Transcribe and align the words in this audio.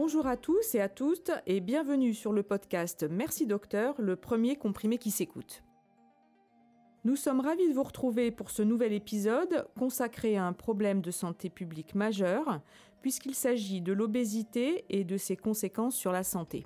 Bonjour 0.00 0.28
à 0.28 0.36
tous 0.36 0.76
et 0.76 0.80
à 0.80 0.88
toutes 0.88 1.32
et 1.48 1.58
bienvenue 1.58 2.14
sur 2.14 2.32
le 2.32 2.44
podcast 2.44 3.04
Merci 3.10 3.46
Docteur, 3.46 3.96
le 3.98 4.14
premier 4.14 4.54
comprimé 4.54 4.96
qui 4.96 5.10
s'écoute. 5.10 5.64
Nous 7.04 7.16
sommes 7.16 7.40
ravis 7.40 7.68
de 7.68 7.74
vous 7.74 7.82
retrouver 7.82 8.30
pour 8.30 8.52
ce 8.52 8.62
nouvel 8.62 8.92
épisode 8.92 9.66
consacré 9.76 10.36
à 10.36 10.44
un 10.44 10.52
problème 10.52 11.00
de 11.00 11.10
santé 11.10 11.50
publique 11.50 11.96
majeur, 11.96 12.60
puisqu'il 13.02 13.34
s'agit 13.34 13.80
de 13.80 13.92
l'obésité 13.92 14.84
et 14.88 15.02
de 15.02 15.16
ses 15.16 15.36
conséquences 15.36 15.96
sur 15.96 16.12
la 16.12 16.22
santé. 16.22 16.64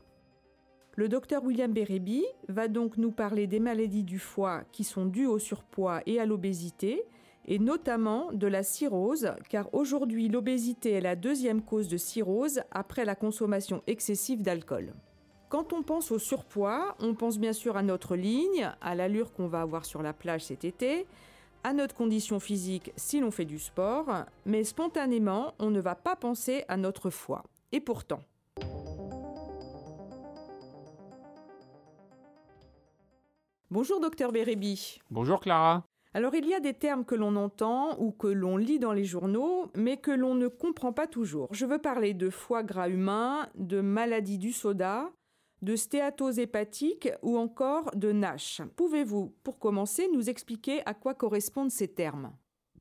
Le 0.97 1.09
docteur 1.09 1.43
William 1.43 1.73
Bérébi 1.73 2.27
va 2.49 2.69
donc 2.69 2.99
nous 2.99 3.13
parler 3.13 3.47
des 3.47 3.61
maladies 3.61 4.05
du 4.05 4.19
foie 4.19 4.65
qui 4.73 4.85
sont 4.85 5.07
dues 5.07 5.27
au 5.27 5.39
surpoids 5.39 6.03
et 6.05 6.21
à 6.21 6.27
l'obésité, 6.27 7.03
et 7.47 7.59
notamment 7.59 8.33
de 8.33 8.47
la 8.47 8.63
cirrhose, 8.63 9.33
car 9.49 9.73
aujourd'hui 9.75 10.29
l'obésité 10.29 10.93
est 10.93 11.01
la 11.01 11.17
deuxième 11.17 11.63
cause 11.63 11.89
de 11.89 11.97
cirrhose 11.97 12.63
après 12.71 13.05
la 13.05 13.15
consommation 13.15 13.83
excessive 13.87 14.43
d'alcool. 14.43 14.93
Quand 15.49 15.73
on 15.73 15.83
pense 15.83 16.11
au 16.11 16.19
surpoids, 16.19 16.97
on 16.99 17.15
pense 17.15 17.39
bien 17.39 17.53
sûr 17.53 17.77
à 17.77 17.83
notre 17.83 18.17
ligne, 18.17 18.71
à 18.81 18.95
l'allure 18.95 19.33
qu'on 19.33 19.49
va 19.49 19.61
avoir 19.61 19.85
sur 19.85 20.03
la 20.03 20.13
plage 20.13 20.45
cet 20.45 20.65
été, 20.65 21.07
à 21.65 21.73
notre 21.73 21.95
condition 21.95 22.41
physique 22.41 22.93
si 22.97 23.21
l'on 23.21 23.31
fait 23.31 23.45
du 23.45 23.59
sport, 23.59 24.25
mais 24.47 24.65
spontanément, 24.65 25.55
on 25.59 25.71
ne 25.71 25.81
va 25.81 25.95
pas 25.95 26.17
penser 26.17 26.65
à 26.69 26.77
notre 26.77 27.11
foie. 27.11 27.45
Et 27.71 27.81
pourtant. 27.81 28.21
Bonjour 33.71 34.01
docteur 34.01 34.33
Bérébi. 34.33 35.01
Bonjour 35.11 35.41
Clara. 35.41 35.85
Alors 36.15 36.35
il 36.35 36.47
y 36.47 36.53
a 36.53 36.61
des 36.61 36.75
termes 36.75 37.07
que 37.07 37.15
l'on 37.15 37.37
entend 37.37 37.99
ou 37.99 38.13
que 38.13 38.27
l'on 38.27 38.59
lit 38.59 38.79
dans 38.79 38.93
les 38.93 39.05
journaux, 39.05 39.71
mais 39.75 39.97
que 39.97 40.11
l'on 40.11 40.35
ne 40.35 40.49
comprend 40.49 40.93
pas 40.93 41.07
toujours. 41.07 41.49
Je 41.53 41.65
veux 41.65 41.79
parler 41.79 42.13
de 42.13 42.29
foie 42.29 42.63
gras 42.63 42.91
humain, 42.91 43.49
de 43.55 43.81
maladie 43.81 44.37
du 44.37 44.53
soda, 44.53 45.11
de 45.63 45.75
stéatose 45.75 46.39
hépatique 46.39 47.09
ou 47.23 47.39
encore 47.39 47.91
de 47.95 48.13
NASH. 48.13 48.61
Pouvez-vous, 48.77 49.35
pour 49.43 49.59
commencer, 49.59 50.09
nous 50.13 50.29
expliquer 50.29 50.83
à 50.85 50.93
quoi 50.93 51.15
correspondent 51.15 51.71
ces 51.71 51.89
termes? 51.89 52.33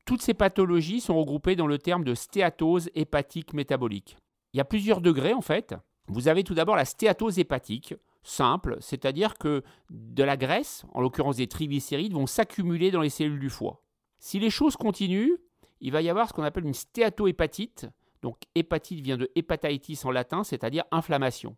Toutes 0.04 0.20
ces 0.20 0.34
pathologies 0.34 1.00
sont 1.00 1.16
regroupées 1.16 1.56
dans 1.56 1.68
le 1.68 1.78
terme 1.78 2.04
de 2.04 2.14
stéatose 2.14 2.90
hépatique 2.94 3.54
métabolique. 3.54 4.18
Il 4.52 4.58
y 4.58 4.60
a 4.60 4.64
plusieurs 4.66 5.00
degrés 5.00 5.32
en 5.32 5.40
fait. 5.40 5.74
Vous 6.08 6.28
avez 6.28 6.44
tout 6.44 6.54
d'abord 6.54 6.76
la 6.76 6.84
stéatose 6.84 7.38
hépatique, 7.38 7.94
simple, 8.22 8.76
c'est-à-dire 8.80 9.36
que 9.38 9.62
de 9.90 10.22
la 10.22 10.36
graisse, 10.36 10.84
en 10.92 11.00
l'occurrence 11.00 11.36
des 11.36 11.46
triglycérides, 11.48 12.12
vont 12.12 12.26
s'accumuler 12.26 12.90
dans 12.90 13.00
les 13.00 13.10
cellules 13.10 13.40
du 13.40 13.50
foie. 13.50 13.82
Si 14.18 14.38
les 14.38 14.50
choses 14.50 14.76
continuent, 14.76 15.36
il 15.80 15.92
va 15.92 16.02
y 16.02 16.08
avoir 16.08 16.28
ce 16.28 16.32
qu'on 16.32 16.44
appelle 16.44 16.66
une 16.66 16.74
stéatohépatite. 16.74 17.88
Donc 18.22 18.38
hépatite 18.54 19.00
vient 19.00 19.16
de 19.16 19.30
hépatitis 19.34 20.04
en 20.04 20.12
latin, 20.12 20.44
c'est-à-dire 20.44 20.84
inflammation. 20.92 21.56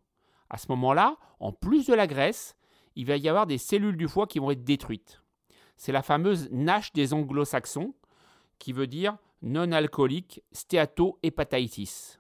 À 0.49 0.57
ce 0.57 0.67
moment-là, 0.71 1.17
en 1.41 1.53
plus 1.53 1.87
de 1.87 1.95
la 1.95 2.07
graisse, 2.07 2.57
il 2.97 3.07
va 3.07 3.17
y 3.17 3.29
avoir 3.29 3.47
des 3.47 3.59
cellules 3.59 3.97
du 3.97 4.09
foie 4.09 4.27
qui 4.27 4.39
vont 4.39 4.51
être 4.51 4.65
détruites. 4.65 5.21
C'est 5.77 5.93
la 5.93 6.03
fameuse 6.03 6.49
NASH 6.53 6.93
des 6.93 7.13
anglo-saxons, 7.13 7.95
qui 8.59 8.73
veut 8.73 8.87
dire 8.87 9.19
non-alcoolique 9.43 10.43
stéatohépatitis. 10.53 12.19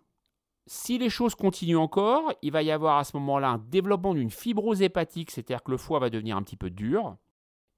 Si 0.66 0.96
les 0.96 1.10
choses 1.10 1.34
continuent 1.34 1.78
encore, 1.78 2.32
il 2.40 2.50
va 2.50 2.62
y 2.62 2.70
avoir 2.70 2.98
à 2.98 3.04
ce 3.04 3.16
moment-là 3.16 3.50
un 3.50 3.58
développement 3.58 4.14
d'une 4.14 4.30
fibrose 4.30 4.80
hépatique, 4.80 5.30
c'est-à-dire 5.30 5.62
que 5.62 5.70
le 5.70 5.76
foie 5.76 5.98
va 5.98 6.08
devenir 6.08 6.36
un 6.36 6.42
petit 6.42 6.56
peu 6.56 6.70
dur, 6.70 7.16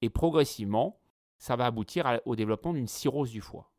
et 0.03 0.09
progressivement, 0.09 1.01
ça 1.39 1.57
va 1.57 1.67
aboutir 1.67 2.21
au 2.25 2.37
développement 2.37 2.73
d'une 2.73 2.87
cirrhose 2.87 3.31
du 3.31 3.41
foie. 3.41 3.71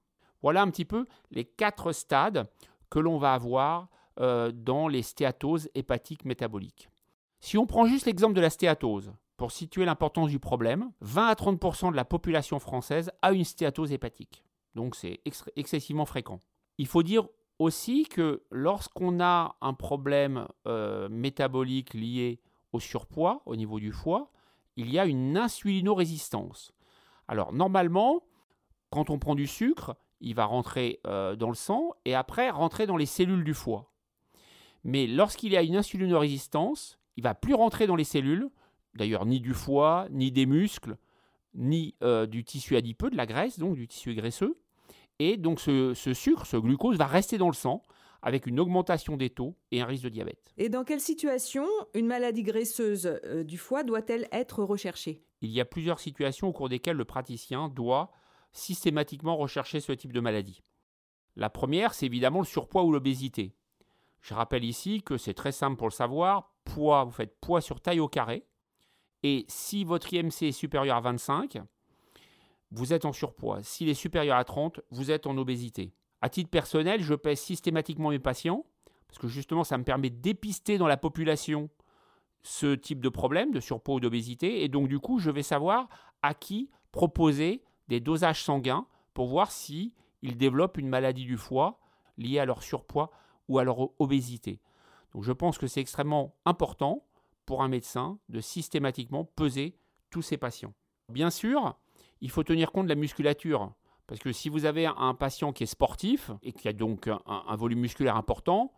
Voilà 0.42 0.62
un 0.62 0.70
petit 0.70 0.86
peu 0.86 1.08
les 1.32 1.46
quatre 1.46 1.92
stades 1.94 2.50
que 2.90 3.00
l'on 3.00 3.18
va 3.18 3.34
avoir 3.34 3.88
euh, 4.20 4.52
dans 4.52 4.88
les 4.88 5.02
stéatoses 5.02 5.70
hépatiques 5.74 6.26
métaboliques. 6.26 6.90
Si 7.40 7.58
on 7.58 7.66
prend 7.66 7.86
juste 7.86 8.06
l'exemple 8.06 8.34
de 8.34 8.42
la 8.42 8.50
stéatose, 8.50 9.14
pour 9.38 9.52
situer 9.52 9.86
l'importance 9.86 10.30
du 10.30 10.40
problème, 10.40 10.92
20 11.02 11.28
à 11.28 11.34
30% 11.34 11.92
de 11.92 11.96
la 11.96 12.06
population 12.06 12.60
française 12.60 13.12
a 13.22 13.32
une 13.32 13.44
stéatose 13.44 13.92
hépatique. 13.92 14.44
Donc 14.74 14.96
c'est 14.96 15.22
excessivement 15.56 16.06
fréquent. 16.06 16.42
Il 16.80 16.88
faut 16.88 17.04
dire 17.04 17.28
aussi 17.60 18.06
que 18.06 18.44
lorsqu'on 18.52 19.20
a 19.20 19.56
un 19.62 19.74
problème 19.74 20.48
euh, 20.68 21.10
métabolique 21.10 21.94
lié 21.94 22.40
au 22.72 22.80
surpoids 22.80 23.42
au 23.46 23.56
niveau 23.56 23.80
du 23.80 23.92
foie, 23.92 24.32
il 24.76 24.92
y 24.92 25.00
a 25.00 25.06
une 25.06 25.38
insulinorésistance. 25.38 26.72
Alors 27.28 27.54
normalement, 27.54 28.24
quand 28.92 29.10
on 29.10 29.20
prend 29.20 29.36
du 29.36 29.48
sucre, 29.48 29.96
il 30.22 30.36
va 30.36 30.46
rentrer 30.46 31.00
euh, 31.08 31.36
dans 31.36 31.50
le 31.50 31.56
sang 31.56 31.94
et 32.06 32.16
après 32.16 32.50
rentrer 32.50 32.88
dans 32.88 32.98
les 32.98 33.06
cellules 33.06 33.44
du 33.44 33.54
foie. 33.54 33.92
Mais 34.84 35.08
lorsqu'il 35.08 35.52
y 35.52 35.58
a 35.58 35.64
une 35.64 35.76
insulinorésistance, 35.76 37.00
il 37.18 37.24
va 37.24 37.36
plus 37.36 37.54
rentrer 37.54 37.88
dans 37.88 37.96
les 37.96 38.04
cellules, 38.04 38.50
d'ailleurs 38.94 39.26
ni 39.26 39.40
du 39.40 39.54
foie, 39.54 40.08
ni 40.12 40.32
des 40.32 40.46
muscles, 40.46 40.98
ni 41.56 41.96
euh, 42.04 42.26
du 42.26 42.44
tissu 42.44 42.78
adipeux, 42.78 43.10
de 43.10 43.18
la 43.18 43.26
graisse, 43.26 43.60
donc 43.60 43.76
du 43.76 43.88
tissu 43.88 44.14
graisseux, 44.14 44.58
et 45.20 45.38
donc 45.38 45.60
ce, 45.60 45.94
sucre, 46.14 46.46
ce 46.46 46.58
glucose, 46.58 46.98
va 46.98 47.08
rester 47.08 47.38
dans 47.38 47.48
le 47.48 47.54
sang 47.54 47.84
avec 48.22 48.46
une 48.46 48.60
augmentation 48.60 49.16
des 49.16 49.30
taux 49.30 49.56
et 49.72 49.82
un 49.82 49.86
risque 49.86 50.04
de 50.04 50.10
diabète. 50.10 50.54
Et 50.58 50.70
dans 50.70 50.84
quelle 50.84 51.00
situation 51.00 51.66
une 51.94 52.08
maladie 52.08 52.44
graisseuse 52.44 53.20
euh, 53.26 53.44
du 53.44 53.58
foie 53.58 53.84
doit-elle 53.84 54.28
être 54.32 54.64
recherchée? 54.64 55.24
Il 55.42 55.52
y 55.52 55.62
a 55.62 55.66
plusieurs 55.66 56.00
situations 56.00 56.48
au 56.48 56.52
cours 56.52 56.70
desquelles 56.70 56.98
le 56.98 57.06
praticien 57.06 57.70
doit 57.70 58.12
systématiquement 58.52 59.38
rechercher 59.38 59.80
ce 59.80 59.92
type 59.92 60.14
de 60.14 60.20
maladie. 60.20 60.64
La 61.36 61.50
première, 61.52 61.94
c'est 61.94 62.08
évidemment 62.08 62.40
le 62.40 62.46
surpoids 62.46 62.84
ou 62.84 62.92
l'obésité. 62.92 63.54
Je 64.22 64.34
rappelle 64.34 64.66
ici 64.66 65.04
que 65.04 65.18
c'est 65.18 65.36
très 65.36 65.52
simple 65.52 65.78
pour 65.78 65.88
le 65.88 65.94
savoir. 65.94 66.52
Poids, 66.66 67.04
vous 67.04 67.12
faites 67.12 67.40
poids 67.40 67.62
sur 67.62 67.80
taille 67.80 68.00
au 68.00 68.08
carré. 68.08 68.48
Et 69.24 69.46
si 69.48 69.84
votre 69.84 70.12
IMC 70.14 70.44
est 70.44 70.52
supérieur 70.52 70.98
à 70.98 71.02
25, 71.02 71.60
vous 72.72 72.94
êtes 72.94 73.06
en 73.06 73.14
surpoids. 73.14 73.64
S'il 73.64 73.90
est 73.90 73.94
supérieur 73.94 74.38
à 74.38 74.44
30, 74.44 74.82
vous 74.92 75.12
êtes 75.12 75.28
en 75.28 75.38
obésité. 75.38 75.94
À 76.22 76.30
titre 76.30 76.50
personnel, 76.50 77.02
je 77.02 77.14
pèse 77.14 77.40
systématiquement 77.40 78.10
mes 78.10 78.20
patients, 78.20 78.66
parce 79.08 79.20
que 79.20 79.28
justement, 79.28 79.64
ça 79.64 79.78
me 79.78 79.84
permet 79.84 80.10
de 80.10 80.20
dépister 80.20 80.78
dans 80.78 80.88
la 80.88 80.98
population 80.98 81.70
ce 82.44 82.76
type 82.76 83.02
de 83.02 83.10
problème 83.10 83.52
de 83.52 83.60
surpoids 83.60 83.96
ou 83.96 84.00
d'obésité. 84.00 84.64
Et 84.64 84.68
donc, 84.68 84.88
du 84.88 85.00
coup, 85.00 85.20
je 85.20 85.32
vais 85.32 85.44
savoir 85.44 85.88
à 86.22 86.34
qui 86.34 86.70
proposer 86.92 87.64
des 87.88 88.00
dosages 88.00 88.44
sanguins 88.44 88.86
pour 89.14 89.28
voir 89.28 89.52
si 89.52 89.94
développent 90.36 90.78
une 90.78 90.90
maladie 90.90 91.26
du 91.26 91.38
foie 91.38 91.80
liée 92.18 92.40
à 92.40 92.46
leur 92.46 92.64
surpoids 92.64 93.12
ou 93.48 93.60
à 93.60 93.64
leur 93.64 93.90
obésité. 94.02 94.60
Donc, 95.14 95.24
je 95.24 95.32
pense 95.32 95.58
que 95.58 95.68
c'est 95.68 95.80
extrêmement 95.80 96.36
important 96.46 97.06
pour 97.46 97.64
un 97.64 97.70
médecin 97.70 98.20
de 98.28 98.42
systématiquement 98.42 99.24
peser 99.24 99.78
tous 100.10 100.22
ces 100.22 100.38
patients. 100.38 100.74
Bien 101.10 101.30
sûr, 101.30 101.78
il 102.22 102.30
faut 102.30 102.44
tenir 102.44 102.72
compte 102.72 102.86
de 102.86 102.90
la 102.90 102.96
musculature. 102.96 103.72
Parce 104.08 104.22
que 104.22 104.32
si 104.32 104.48
vous 104.48 104.66
avez 104.66 104.86
un 104.86 105.14
patient 105.14 105.52
qui 105.52 105.64
est 105.64 105.68
sportif 105.68 106.32
et 106.42 106.54
qui 106.54 106.68
a 106.70 106.74
donc 106.74 107.08
un, 107.08 107.56
volume 107.58 107.80
musculaire 107.80 108.16
important, 108.16 108.74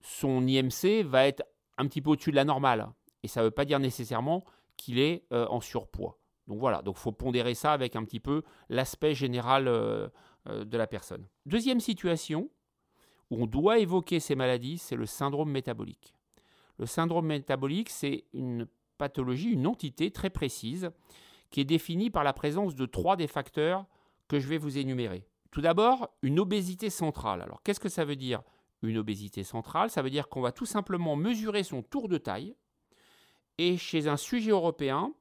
son 0.00 0.46
IMC 0.46 1.04
va 1.04 1.26
être 1.26 1.44
un 1.78 1.86
petit 1.86 2.02
peu 2.02 2.10
au-dessus 2.10 2.32
de 2.32 2.36
la 2.36 2.44
normale. 2.44 2.88
Et 3.22 3.28
ça 3.28 3.40
ne 3.40 3.46
veut 3.46 3.52
pas 3.52 3.64
dire 3.64 3.78
nécessairement 3.78 4.44
qu'il 4.76 4.98
est 4.98 5.24
euh, 5.32 5.46
en 5.48 5.60
surpoids. 5.60 6.18
Donc 6.48 6.58
voilà, 6.58 6.82
donc 6.82 6.96
faut 6.96 7.12
pondérer 7.12 7.54
ça 7.54 7.72
avec 7.72 7.94
un 7.94 8.04
petit 8.04 8.18
peu 8.18 8.42
l'aspect 8.68 9.14
général 9.14 9.68
euh, 9.68 10.08
euh, 10.48 10.64
de 10.64 10.76
la 10.76 10.88
personne. 10.88 11.28
Deuxième 11.46 11.78
situation 11.78 12.50
où 13.30 13.44
on 13.44 13.46
doit 13.46 13.78
évoquer 13.78 14.18
ces 14.18 14.34
maladies, 14.34 14.78
c'est 14.78 14.96
le 14.96 15.06
syndrome 15.06 15.50
métabolique. 15.50 16.14
Le 16.78 16.86
syndrome 16.86 17.26
métabolique, 17.26 17.90
c'est 17.90 18.24
une 18.32 18.66
pathologie, 18.98 19.50
une 19.50 19.68
entité 19.68 20.10
très 20.10 20.30
précise 20.30 20.90
qui 21.52 21.60
est 21.60 21.64
définie 21.64 22.10
par 22.10 22.24
la 22.24 22.32
présence 22.32 22.74
de 22.74 22.86
trois 22.86 23.14
des 23.14 23.28
facteurs 23.28 23.86
que 24.26 24.40
je 24.40 24.48
vais 24.48 24.58
vous 24.58 24.78
énumérer. 24.78 25.28
Tout 25.52 25.60
d'abord, 25.60 26.08
une 26.22 26.40
obésité 26.40 26.90
centrale. 26.90 27.42
Alors 27.42 27.62
qu'est-ce 27.62 27.78
que 27.78 27.90
ça 27.90 28.04
veut 28.04 28.16
dire 28.16 28.42
une 28.82 28.98
obésité 28.98 29.44
centrale? 29.44 29.90
Ça 29.90 30.02
veut 30.02 30.10
dire 30.10 30.28
qu'on 30.28 30.40
va 30.40 30.50
tout 30.50 30.66
simplement 30.66 31.14
mesurer 31.14 31.62
son 31.62 31.82
tour 31.82 32.08
de 32.08 32.18
taille. 32.18 32.56
Et 33.58 33.76
chez 33.76 34.08
un 34.08 34.16
sujet 34.16 34.50
européen, 34.50 35.12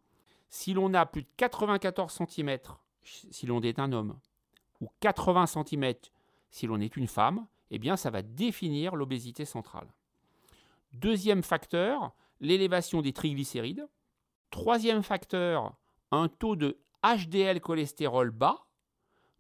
si 0.50 0.74
l'on 0.74 0.94
a 0.94 1.06
plus 1.06 1.24
de 1.24 1.28
94 1.38 2.12
cm 2.28 2.58
si 3.04 3.46
l'on 3.46 3.62
est 3.62 3.80
un 3.80 3.92
homme, 3.92 4.20
ou 4.80 4.88
80 5.02 5.48
cm 5.48 5.94
si 6.50 6.68
l'on 6.68 6.80
est 6.80 6.96
une 6.96 7.08
femme, 7.08 7.46
eh 7.72 7.80
bien 7.80 7.98
ça 7.98 8.10
va 8.10 8.22
définir 8.22 8.96
l'obésité 8.96 9.44
centrale. 9.44 9.88
Deuxième 10.94 11.44
facteur, 11.44 12.14
l'élévation 12.40 13.02
des 13.02 13.14
triglycérides. 13.14 13.88
Troisième 14.50 15.04
facteur, 15.04 15.74
un 16.12 16.28
taux 16.28 16.56
de 16.56 16.78
HDL 17.04 17.62
cholestérol 17.62 18.32
bas. 18.32 18.66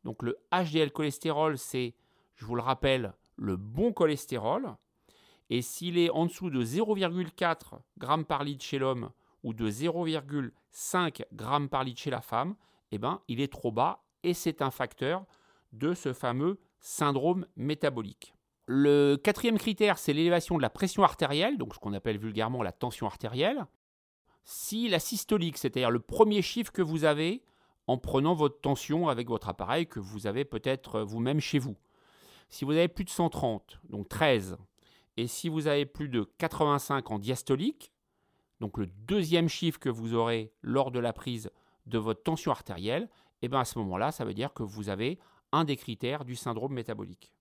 Donc 0.03 0.23
le 0.23 0.37
HDL 0.51 0.91
cholestérol, 0.91 1.57
c'est, 1.57 1.93
je 2.35 2.45
vous 2.45 2.55
le 2.55 2.61
rappelle, 2.61 3.13
le 3.35 3.57
bon 3.57 3.93
cholestérol. 3.93 4.75
Et 5.49 5.61
s'il 5.61 5.97
est 5.97 6.09
en 6.09 6.25
dessous 6.25 6.49
de 6.49 6.63
0,4 6.63 7.79
g 7.99 8.23
par 8.25 8.43
litre 8.43 8.63
chez 8.63 8.79
l'homme 8.79 9.11
ou 9.43 9.53
de 9.53 9.69
0,5 9.69 11.17
g 11.17 11.67
par 11.69 11.83
litre 11.83 11.99
chez 11.99 12.09
la 12.09 12.21
femme, 12.21 12.55
eh 12.91 12.97
ben, 12.97 13.21
il 13.27 13.41
est 13.41 13.51
trop 13.51 13.71
bas 13.71 14.03
et 14.23 14.33
c'est 14.33 14.61
un 14.61 14.71
facteur 14.71 15.25
de 15.73 15.93
ce 15.93 16.13
fameux 16.13 16.59
syndrome 16.79 17.45
métabolique. 17.55 18.33
Le 18.65 19.17
quatrième 19.17 19.57
critère, 19.57 19.97
c'est 19.97 20.13
l'élévation 20.13 20.57
de 20.57 20.61
la 20.61 20.69
pression 20.69 21.03
artérielle, 21.03 21.57
donc 21.57 21.73
ce 21.73 21.79
qu'on 21.79 21.93
appelle 21.93 22.17
vulgairement 22.17 22.63
la 22.63 22.71
tension 22.71 23.05
artérielle. 23.05 23.65
Si 24.43 24.89
la 24.89 24.99
systolique, 24.99 25.57
c'est-à-dire 25.57 25.91
le 25.91 25.99
premier 25.99 26.41
chiffre 26.41 26.71
que 26.71 26.81
vous 26.81 27.03
avez 27.03 27.43
en 27.87 27.97
prenant 27.97 28.33
votre 28.33 28.59
tension 28.61 29.09
avec 29.09 29.27
votre 29.27 29.49
appareil 29.49 29.87
que 29.87 29.99
vous 29.99 30.27
avez 30.27 30.45
peut-être 30.45 31.01
vous-même 31.01 31.39
chez 31.39 31.59
vous. 31.59 31.75
Si 32.49 32.65
vous 32.65 32.71
avez 32.71 32.87
plus 32.87 33.05
de 33.05 33.09
130, 33.09 33.81
donc 33.89 34.09
13, 34.09 34.57
et 35.17 35.27
si 35.27 35.49
vous 35.49 35.67
avez 35.67 35.85
plus 35.85 36.09
de 36.09 36.23
85 36.37 37.11
en 37.11 37.19
diastolique, 37.19 37.91
donc 38.59 38.77
le 38.77 38.87
deuxième 38.87 39.49
chiffre 39.49 39.79
que 39.79 39.89
vous 39.89 40.13
aurez 40.13 40.53
lors 40.61 40.91
de 40.91 40.99
la 40.99 41.13
prise 41.13 41.49
de 41.85 41.97
votre 41.97 42.23
tension 42.23 42.51
artérielle, 42.51 43.09
et 43.41 43.45
eh 43.45 43.47
bien 43.47 43.59
à 43.59 43.65
ce 43.65 43.79
moment-là, 43.79 44.11
ça 44.11 44.23
veut 44.23 44.35
dire 44.35 44.53
que 44.53 44.63
vous 44.63 44.89
avez 44.89 45.19
un 45.51 45.63
des 45.63 45.75
critères 45.75 46.25
du 46.25 46.35
syndrome 46.35 46.73
métabolique. 46.73 47.33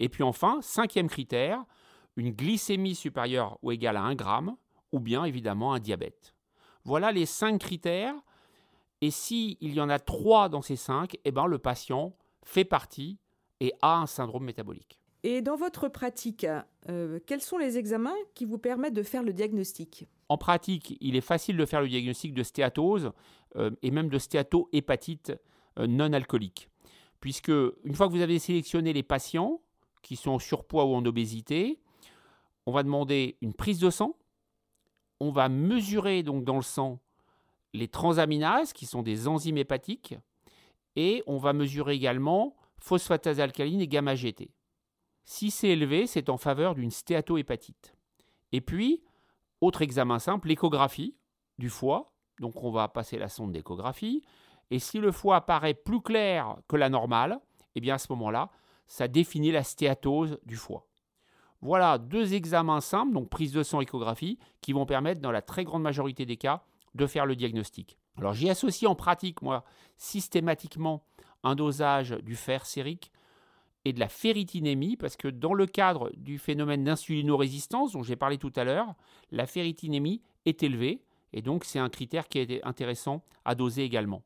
Et 0.00 0.08
puis 0.08 0.24
enfin, 0.24 0.58
cinquième 0.62 1.08
critère, 1.08 1.64
une 2.16 2.32
glycémie 2.32 2.94
supérieure 2.94 3.58
ou 3.62 3.70
égale 3.70 3.96
à 3.96 4.02
1 4.02 4.14
gramme, 4.16 4.56
ou 4.92 5.00
bien 5.00 5.24
évidemment 5.24 5.72
un 5.72 5.80
diabète. 5.80 6.34
Voilà 6.84 7.12
les 7.12 7.26
cinq 7.26 7.58
critères. 7.58 8.14
Et 9.02 9.10
s'il 9.10 9.56
y 9.62 9.80
en 9.80 9.88
a 9.88 9.98
trois 9.98 10.48
dans 10.48 10.62
ces 10.62 10.76
cinq, 10.76 11.16
eh 11.24 11.30
ben, 11.30 11.46
le 11.46 11.58
patient 11.58 12.14
fait 12.44 12.64
partie 12.64 13.18
et 13.60 13.72
a 13.80 13.98
un 13.98 14.06
syndrome 14.06 14.44
métabolique. 14.44 15.00
Et 15.22 15.42
dans 15.42 15.56
votre 15.56 15.88
pratique, 15.88 16.46
euh, 16.88 17.18
quels 17.26 17.42
sont 17.42 17.58
les 17.58 17.76
examens 17.76 18.14
qui 18.34 18.46
vous 18.46 18.58
permettent 18.58 18.94
de 18.94 19.02
faire 19.02 19.22
le 19.22 19.32
diagnostic? 19.32 20.06
En 20.28 20.38
pratique, 20.38 20.96
il 21.00 21.16
est 21.16 21.20
facile 21.20 21.56
de 21.56 21.66
faire 21.66 21.82
le 21.82 21.88
diagnostic 21.88 22.32
de 22.32 22.42
stéatose 22.42 23.12
euh, 23.56 23.70
et 23.82 23.90
même 23.90 24.08
de 24.08 24.18
stéatohépatite 24.18 25.32
euh, 25.78 25.86
non 25.86 26.12
alcoolique. 26.12 26.70
Puisque 27.20 27.48
une 27.48 27.94
fois 27.94 28.06
que 28.06 28.12
vous 28.12 28.22
avez 28.22 28.38
sélectionné 28.38 28.94
les 28.94 29.02
patients 29.02 29.60
qui 30.02 30.16
sont 30.16 30.30
en 30.30 30.38
surpoids 30.38 30.86
ou 30.86 30.94
en 30.94 31.04
obésité, 31.04 31.80
on 32.64 32.72
va 32.72 32.82
demander 32.82 33.36
une 33.42 33.52
prise 33.52 33.78
de 33.78 33.90
sang, 33.90 34.16
on 35.20 35.30
va 35.30 35.48
mesurer 35.48 36.22
donc 36.22 36.44
dans 36.44 36.56
le 36.56 36.62
sang 36.62 36.98
les 37.72 37.88
transaminases 37.88 38.72
qui 38.72 38.86
sont 38.86 39.02
des 39.02 39.28
enzymes 39.28 39.58
hépatiques 39.58 40.16
et 40.96 41.22
on 41.26 41.36
va 41.36 41.52
mesurer 41.52 41.94
également 41.94 42.56
phosphatase 42.78 43.38
alcaline 43.38 43.80
et 43.80 43.88
gamma 43.88 44.14
GT. 44.14 44.50
Si 45.24 45.50
c'est 45.50 45.68
élevé, 45.68 46.06
c'est 46.06 46.28
en 46.28 46.36
faveur 46.36 46.74
d'une 46.74 46.90
stéatohépatite. 46.90 47.94
Et 48.52 48.60
puis, 48.60 49.04
autre 49.60 49.82
examen 49.82 50.18
simple, 50.18 50.48
l'échographie 50.48 51.14
du 51.58 51.68
foie. 51.68 52.12
Donc 52.40 52.64
on 52.64 52.70
va 52.70 52.88
passer 52.88 53.18
la 53.18 53.28
sonde 53.28 53.52
d'échographie. 53.52 54.24
Et 54.70 54.78
si 54.78 54.98
le 54.98 55.12
foie 55.12 55.36
apparaît 55.36 55.74
plus 55.74 56.00
clair 56.00 56.56
que 56.66 56.76
la 56.76 56.88
normale, 56.88 57.38
eh 57.74 57.80
bien 57.80 57.94
à 57.94 57.98
ce 57.98 58.10
moment-là, 58.10 58.50
ça 58.86 59.06
définit 59.06 59.52
la 59.52 59.62
stéatose 59.62 60.40
du 60.44 60.56
foie. 60.56 60.89
Voilà 61.62 61.98
deux 61.98 62.34
examens 62.34 62.80
simples, 62.80 63.12
donc 63.12 63.28
prise 63.28 63.52
de 63.52 63.62
sang, 63.62 63.80
échographie, 63.80 64.38
qui 64.60 64.72
vont 64.72 64.86
permettre 64.86 65.20
dans 65.20 65.32
la 65.32 65.42
très 65.42 65.64
grande 65.64 65.82
majorité 65.82 66.24
des 66.24 66.36
cas 66.36 66.62
de 66.94 67.06
faire 67.06 67.26
le 67.26 67.36
diagnostic. 67.36 67.98
Alors 68.16 68.34
j'y 68.34 68.48
associe 68.50 68.90
en 68.90 68.94
pratique, 68.94 69.42
moi, 69.42 69.64
systématiquement 69.96 71.04
un 71.42 71.54
dosage 71.54 72.10
du 72.22 72.36
fer 72.36 72.66
sérique 72.66 73.12
et 73.84 73.92
de 73.92 74.00
la 74.00 74.08
ferritinémie, 74.08 74.96
parce 74.96 75.16
que 75.16 75.28
dans 75.28 75.54
le 75.54 75.66
cadre 75.66 76.10
du 76.16 76.38
phénomène 76.38 76.84
d'insulinorésistance 76.84 77.92
dont 77.92 78.02
j'ai 78.02 78.16
parlé 78.16 78.36
tout 78.36 78.52
à 78.56 78.64
l'heure, 78.64 78.94
la 79.30 79.46
ferritinémie 79.46 80.22
est 80.44 80.62
élevée, 80.62 81.02
et 81.32 81.42
donc 81.42 81.64
c'est 81.64 81.78
un 81.78 81.88
critère 81.88 82.28
qui 82.28 82.38
est 82.38 82.64
intéressant 82.64 83.22
à 83.44 83.54
doser 83.54 83.84
également. 83.84 84.22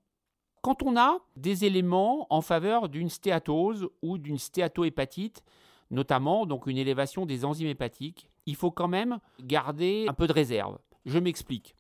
Quand 0.63 0.83
on 0.83 0.97
a 0.97 1.19
des 1.37 1.67
éléments 1.67 2.27
en 2.31 2.41
faveur 2.41 2.89
d'une 2.89 3.11
stéatose 3.11 3.89
ou 4.03 4.19
d'une 4.19 4.39
stéatohépatite, 4.39 5.45
notamment 5.91 6.47
donc 6.47 6.67
une 6.67 6.79
élévation 6.79 7.27
des 7.27 7.45
enzymes 7.45 7.69
hépatiques, 7.69 8.29
il 8.47 8.57
faut 8.57 8.71
quand 8.71 8.89
même 8.89 9.19
garder 9.41 10.07
un 10.09 10.15
peu 10.15 10.27
de 10.27 10.33
réserve. 10.33 10.79
Je 11.07 11.19
m'explique. 11.19 11.75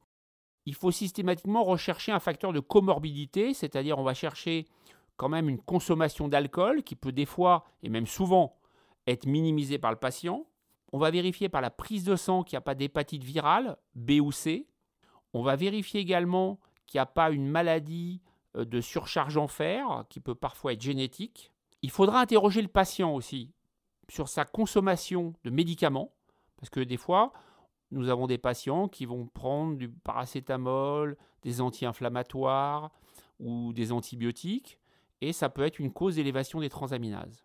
Il 0.67 0.75
faut 0.75 0.91
systématiquement 0.91 1.63
rechercher 1.63 2.13
un 2.13 2.21
facteur 2.21 2.53
de 2.53 2.61
comorbidité, 2.61 3.53
c'est-à-dire 3.53 3.99
on 3.99 4.05
va 4.05 4.15
chercher 4.15 4.67
quand 5.17 5.29
même 5.29 5.49
une 5.49 5.61
consommation 5.61 6.29
d'alcool 6.29 6.83
qui 6.83 6.97
peut 6.97 7.13
des 7.13 7.27
fois, 7.27 7.65
et 7.83 7.89
même 7.89 8.07
souvent, 8.07 8.57
être 9.07 9.27
minimisée 9.27 9.79
par 9.79 9.91
le 9.91 9.99
patient. 9.99 10.47
On 10.93 10.99
va 10.99 11.11
vérifier 11.11 11.49
par 11.49 11.61
la 11.61 11.71
prise 11.71 12.05
de 12.05 12.17
sang 12.17 12.43
qu'il 12.43 12.57
n'y 12.57 12.59
a 12.59 12.63
pas 12.63 12.75
d'hépatite 12.75 13.25
virale, 13.25 13.77
B 13.95 14.13
ou 14.23 14.33
C. 14.33 14.67
On 15.33 15.43
va 15.43 15.57
vérifier 15.57 16.01
également 16.01 16.59
qu'il 16.87 16.99
n'y 16.99 17.03
a 17.03 17.07
pas 17.07 17.31
une 17.31 17.47
maladie 17.47 18.23
euh, 18.57 18.65
de 18.65 18.81
surcharge 18.81 19.37
en 19.37 19.49
fer, 19.49 20.05
qui 20.09 20.21
peut 20.21 20.35
parfois 20.35 20.73
être 20.73 20.83
génétique. 20.83 21.53
Il 21.83 21.91
faudra 21.91 22.21
interroger 22.21 22.63
le 22.63 22.69
patient 22.69 23.15
aussi 23.15 23.54
sur 24.09 24.29
sa 24.29 24.45
consommation 24.45 25.35
de 25.45 25.51
médicaments, 25.51 26.13
parce 26.57 26.71
que 26.71 26.81
des 26.81 26.97
fois, 26.97 27.33
nous 27.91 28.09
avons 28.09 28.27
des 28.27 28.39
patients 28.39 28.89
qui 28.89 29.07
vont 29.07 29.27
prendre 29.27 29.77
du 29.77 29.89
paracétamol, 29.89 31.17
des 31.43 31.61
anti-inflammatoires 31.61 32.91
ou 33.39 33.73
des 33.73 33.93
antibiotiques, 33.93 34.79
et 35.21 35.33
ça 35.33 35.49
peut 35.49 35.63
être 35.63 35.79
une 35.79 35.93
cause 35.93 36.17
d'élévation 36.17 36.61
des 36.61 36.69
transaminases. 36.69 37.45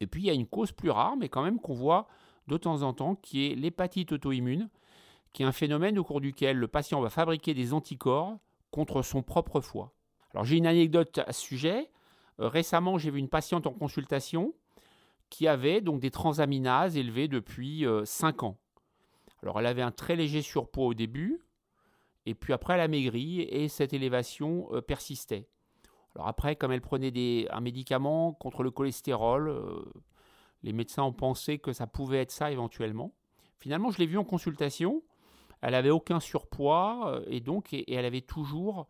Et 0.00 0.06
puis 0.06 0.22
il 0.22 0.26
y 0.26 0.30
a 0.30 0.34
une 0.34 0.46
cause 0.46 0.72
plus 0.72 0.90
rare, 0.90 1.16
mais 1.16 1.28
quand 1.28 1.42
même 1.42 1.60
qu'on 1.60 1.74
voit 1.74 2.08
de 2.46 2.56
temps 2.56 2.82
en 2.82 2.92
temps, 2.92 3.14
qui 3.14 3.46
est 3.46 3.54
l'hépatite 3.54 4.12
auto-immune, 4.12 4.68
qui 5.32 5.42
est 5.42 5.46
un 5.46 5.52
phénomène 5.52 5.98
au 5.98 6.04
cours 6.04 6.20
duquel 6.20 6.56
le 6.56 6.68
patient 6.68 7.00
va 7.00 7.10
fabriquer 7.10 7.54
des 7.54 7.72
anticorps 7.72 8.38
contre 8.70 9.02
son 9.02 9.22
propre 9.22 9.60
foie. 9.60 9.92
Alors 10.32 10.44
j'ai 10.44 10.56
une 10.56 10.66
anecdote 10.66 11.18
à 11.18 11.32
ce 11.32 11.40
sujet. 11.40 11.90
Euh, 12.40 12.48
récemment, 12.48 12.98
j'ai 12.98 13.10
vu 13.10 13.18
une 13.18 13.28
patiente 13.28 13.66
en 13.66 13.72
consultation 13.72 14.54
qui 15.30 15.46
avait 15.46 15.80
donc 15.80 16.00
des 16.00 16.10
transaminases 16.10 16.96
élevées 16.96 17.28
depuis 17.28 17.86
5 18.04 18.42
euh, 18.42 18.46
ans. 18.46 18.58
Alors 19.42 19.60
elle 19.60 19.66
avait 19.66 19.82
un 19.82 19.92
très 19.92 20.16
léger 20.16 20.42
surpoids 20.42 20.84
au 20.84 20.94
début, 20.94 21.40
et 22.26 22.34
puis 22.34 22.52
après 22.52 22.74
elle 22.74 22.80
a 22.80 22.88
maigri 22.88 23.40
et 23.40 23.68
cette 23.68 23.94
élévation 23.94 24.68
euh, 24.72 24.82
persistait. 24.82 25.48
Alors 26.14 26.26
après, 26.26 26.56
comme 26.56 26.72
elle 26.72 26.80
prenait 26.80 27.46
un 27.50 27.60
médicament 27.60 28.32
contre 28.32 28.64
le 28.64 28.72
cholestérol, 28.72 29.48
euh, 29.48 29.84
les 30.64 30.72
médecins 30.72 31.04
ont 31.04 31.12
pensé 31.12 31.58
que 31.58 31.72
ça 31.72 31.86
pouvait 31.86 32.20
être 32.20 32.32
ça 32.32 32.50
éventuellement. 32.50 33.14
Finalement, 33.58 33.90
je 33.90 33.98
l'ai 33.98 34.06
vue 34.06 34.18
en 34.18 34.24
consultation. 34.24 35.02
Elle 35.62 35.72
n'avait 35.72 35.90
aucun 35.90 36.20
surpoids 36.20 37.22
et 37.26 37.40
donc 37.40 37.72
elle 37.72 38.04
avait 38.04 38.22
toujours 38.22 38.88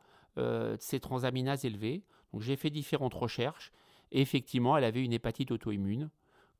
ses 0.79 1.01
transaminases 1.01 1.65
élevées. 1.65 2.05
J'ai 2.39 2.55
fait 2.55 2.71
différentes 2.71 3.15
recherches 3.15 3.73
et 4.13 4.21
effectivement, 4.21 4.77
elle 4.77 4.85
avait 4.85 5.03
une 5.03 5.13
hépatite 5.13 5.51
auto-immune 5.51 6.11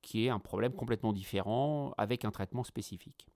qui 0.03 0.27
est 0.27 0.31
un 0.31 0.39
problème 0.39 0.73
complètement 0.73 1.13
différent 1.13 1.93
avec 1.99 2.25
un 2.25 2.31
traitement 2.31 2.65
spécifique. 2.65 3.27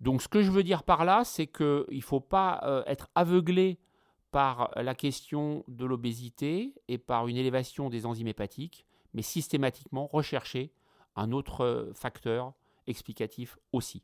Donc 0.00 0.22
ce 0.22 0.28
que 0.28 0.42
je 0.42 0.50
veux 0.50 0.62
dire 0.62 0.82
par 0.82 1.04
là, 1.04 1.24
c'est 1.24 1.46
qu'il 1.46 1.86
ne 1.90 2.00
faut 2.00 2.20
pas 2.20 2.84
être 2.86 3.08
aveuglé 3.14 3.78
par 4.30 4.70
la 4.76 4.94
question 4.94 5.64
de 5.68 5.84
l'obésité 5.84 6.74
et 6.88 6.98
par 6.98 7.28
une 7.28 7.36
élévation 7.36 7.90
des 7.90 8.06
enzymes 8.06 8.28
hépatiques, 8.28 8.86
mais 9.12 9.22
systématiquement 9.22 10.06
rechercher 10.06 10.72
un 11.16 11.32
autre 11.32 11.92
facteur 11.94 12.54
explicatif 12.86 13.58
aussi. 13.72 14.02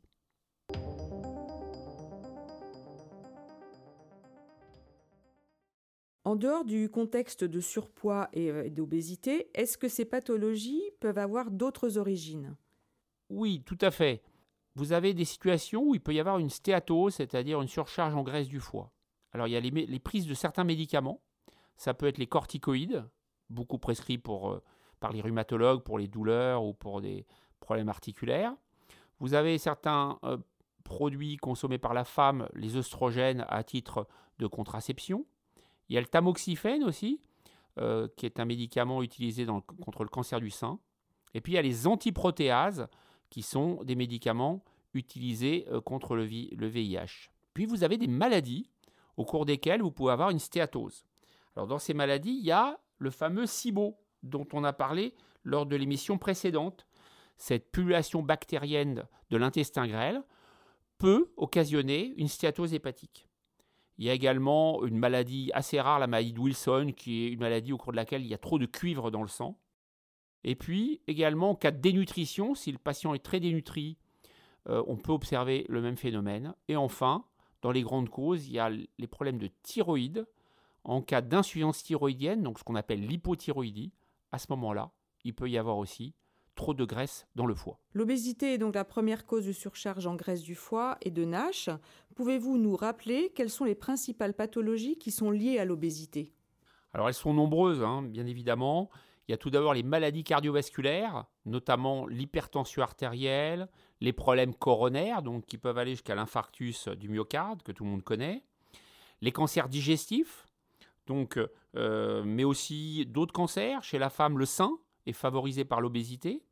En 6.29 6.35
dehors 6.35 6.63
du 6.63 6.89
contexte 6.89 7.43
de 7.43 7.59
surpoids 7.59 8.29
et 8.33 8.51
euh, 8.51 8.69
d'obésité, 8.69 9.49
est-ce 9.55 9.79
que 9.79 9.87
ces 9.87 10.05
pathologies 10.05 10.83
peuvent 10.99 11.17
avoir 11.17 11.49
d'autres 11.49 11.97
origines? 11.97 12.55
Oui, 13.31 13.63
tout 13.65 13.79
à 13.81 13.89
fait. 13.89 14.21
Vous 14.75 14.93
avez 14.93 15.15
des 15.15 15.25
situations 15.25 15.81
où 15.81 15.95
il 15.95 16.01
peut 16.01 16.13
y 16.13 16.19
avoir 16.19 16.37
une 16.37 16.51
stéatose, 16.51 17.15
c'est-à-dire 17.15 17.59
une 17.63 17.67
surcharge 17.67 18.13
en 18.13 18.21
graisse 18.21 18.47
du 18.47 18.59
foie. 18.59 18.91
Alors 19.31 19.47
il 19.47 19.53
y 19.53 19.55
a 19.55 19.59
les, 19.59 19.99
prises 19.99 20.27
de 20.27 20.35
certains 20.35 20.63
médicaments. 20.63 21.19
Ça 21.77 21.95
peut 21.95 22.05
être 22.05 22.19
les 22.19 22.27
corticoïdes, 22.27 23.03
beaucoup 23.49 23.79
prescrits 23.79 24.21
euh, 24.27 24.59
par 24.99 25.11
les 25.11 25.21
rhumatologues 25.21 25.81
pour 25.81 25.97
les 25.97 26.07
douleurs 26.07 26.63
ou 26.63 26.75
pour 26.75 27.01
des 27.01 27.25
problèmes 27.59 27.89
articulaires. 27.89 28.53
Vous 29.19 29.33
avez 29.33 29.57
certains 29.57 30.19
euh, 30.23 30.37
produits 30.83 31.37
consommés 31.37 31.79
par 31.79 31.95
la 31.95 32.03
femme, 32.03 32.47
les 32.53 32.77
œstrogènes 32.77 33.47
à 33.49 33.63
titre 33.63 34.07
de 34.37 34.45
contraception. 34.45 35.25
Il 35.89 35.95
y 35.95 35.97
a 35.97 36.01
le 36.01 36.07
tamoxifène 36.07 36.83
aussi, 36.83 37.19
euh, 37.77 38.07
qui 38.15 38.25
est 38.25 38.39
un 38.39 38.45
médicament 38.45 39.01
utilisé 39.03 39.45
contre 39.81 40.03
le 40.03 40.09
cancer 40.09 40.39
du 40.39 40.49
sein. 40.49 40.79
Et 41.33 41.41
puis 41.41 41.53
il 41.53 41.55
y 41.55 41.59
a 41.59 41.63
les 41.63 41.87
antiprotéases, 41.87 42.87
qui 43.29 43.43
sont 43.43 43.83
des 43.83 43.95
médicaments 43.95 44.63
utilisés 44.95 45.67
contre 45.85 46.15
le 46.15 46.23
VIH. 46.23 47.29
Puis 47.53 47.67
vous 47.67 47.83
avez 47.83 47.97
des 47.97 48.07
maladies 48.07 48.69
au 49.17 49.25
cours 49.25 49.45
desquelles 49.45 49.81
vous 49.81 49.91
pouvez 49.91 50.13
avoir 50.13 50.31
une 50.31 50.39
stéatose. 50.39 51.05
Alors 51.55 51.67
dans 51.67 51.77
ces 51.77 51.93
maladies, 51.93 52.37
il 52.39 52.45
y 52.45 52.51
a 52.51 52.79
le 52.97 53.11
fameux 53.11 53.45
SIBO 53.45 53.97
dont 54.23 54.47
on 54.53 54.63
a 54.63 54.73
parlé 54.73 55.13
lors 55.43 55.65
de 55.65 55.75
l'émission 55.75 56.17
précédente. 56.17 56.87
Cette 57.37 57.71
pullulation 57.71 58.21
bactérienne 58.21 59.05
de 59.29 59.37
l'intestin 59.37 59.87
grêle 59.87 60.23
peut 60.97 61.31
occasionner 61.37 62.13
une 62.17 62.27
stéatose 62.27 62.73
hépatique. 62.73 63.28
Il 63.99 64.05
y 64.05 64.09
a 64.09 64.13
également 64.13 64.85
une 64.85 64.97
maladie 64.97 65.51
assez 65.53 65.79
rare, 65.79 65.99
la 65.99 66.07
maladie 66.07 66.31
de 66.31 66.39
Wilson, 66.39 66.93
qui 66.95 67.25
est 67.25 67.31
une 67.31 67.41
maladie 67.41 67.73
au 67.73 67.77
cours 67.77 67.91
de 67.91 67.97
laquelle 67.97 68.21
il 68.21 68.29
y 68.29 68.33
a 68.33 68.37
trop 68.37 68.57
de 68.57 68.65
cuivre 68.65 69.11
dans 69.11 69.21
le 69.21 69.27
sang. 69.27 69.59
Et 70.45 70.55
puis 70.55 71.01
également 71.07 71.49
en 71.49 71.55
cas 71.55 71.71
de 71.71 71.81
dénutrition, 71.81 72.55
si 72.55 72.71
le 72.71 72.77
patient 72.77 73.13
est 73.13 73.19
très 73.19 73.41
dénutri, 73.41 73.97
euh, 74.69 74.81
on 74.87 74.95
peut 74.95 75.11
observer 75.11 75.65
le 75.67 75.81
même 75.81 75.97
phénomène. 75.97 76.55
Et 76.69 76.77
enfin, 76.77 77.25
dans 77.61 77.71
les 77.71 77.81
grandes 77.81 78.07
causes, 78.07 78.47
il 78.47 78.53
y 78.53 78.59
a 78.59 78.69
les 78.69 79.07
problèmes 79.07 79.37
de 79.37 79.49
thyroïde. 79.63 80.25
En 80.85 81.01
cas 81.01 81.19
d'insuffisance 81.19 81.83
thyroïdienne, 81.83 82.41
donc 82.41 82.57
ce 82.57 82.63
qu'on 82.63 82.75
appelle 82.75 83.05
l'hypothyroïdie, 83.05 83.91
à 84.31 84.39
ce 84.39 84.47
moment-là, 84.51 84.91
il 85.25 85.35
peut 85.35 85.49
y 85.49 85.57
avoir 85.57 85.77
aussi 85.77 86.13
trop 86.59 86.73
de 86.73 86.83
graisse 86.83 87.25
dans 87.35 87.45
le 87.45 87.55
foie. 87.55 87.79
L'obésité 87.93 88.53
est 88.53 88.57
donc 88.57 88.75
la 88.75 88.83
première 88.83 89.25
cause 89.25 89.45
de 89.45 89.53
surcharge 89.53 90.05
en 90.05 90.15
graisse 90.15 90.41
du 90.41 90.55
foie 90.55 90.97
et 91.01 91.09
de 91.09 91.23
NASH. 91.23 91.69
Pouvez-vous 92.15 92.57
nous 92.57 92.75
rappeler 92.75 93.31
quelles 93.33 93.49
sont 93.49 93.63
les 93.63 93.75
principales 93.75 94.33
pathologies 94.33 94.97
qui 94.97 95.09
sont 95.09 95.31
liées 95.31 95.57
à 95.57 95.63
l'obésité? 95.63 96.33
Alors 96.93 97.07
elles 97.07 97.13
sont 97.13 97.33
nombreuses, 97.33 97.81
hein, 97.81 98.01
bien 98.01 98.25
évidemment. 98.25 98.89
Il 99.27 99.31
y 99.31 99.33
a 99.33 99.37
tout 99.37 99.49
d'abord 99.49 99.73
les 99.73 99.83
maladies 99.83 100.25
cardiovasculaires, 100.25 101.25
notamment 101.45 102.07
l'hypertension 102.07 102.81
artérielle, 102.81 103.69
les 104.01 104.11
problèmes 104.11 104.53
coronaires, 104.53 105.21
donc 105.21 105.45
qui 105.45 105.57
peuvent 105.57 105.77
aller 105.77 105.91
jusqu'à 105.91 106.15
l'infarctus 106.15 106.89
du 106.89 107.07
myocarde, 107.07 107.63
que 107.63 107.71
tout 107.71 107.85
le 107.85 107.89
monde 107.89 108.03
connaît, 108.03 108.43
les 109.21 109.31
cancers 109.31 109.69
digestifs, 109.69 110.45
donc, 111.07 111.39
euh, 111.77 112.23
mais 112.25 112.43
aussi 112.43 113.05
d'autres 113.05 113.33
cancers. 113.33 113.81
Chez 113.81 113.97
la 113.97 114.09
femme, 114.09 114.37
le 114.37 114.45
sein 114.45 114.77
est 115.05 115.13
favorisé 115.13 115.63
par 115.63 115.79
l'obésité, 115.79 116.43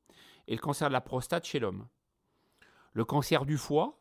et 0.47 0.55
le 0.55 0.61
cancer 0.61 0.87
de 0.87 0.93
la 0.93 1.01
prostate 1.01 1.45
chez 1.45 1.59
l'homme. 1.59 1.87
Le 2.93 3.05
cancer 3.05 3.45
du 3.45 3.57
foie 3.57 3.99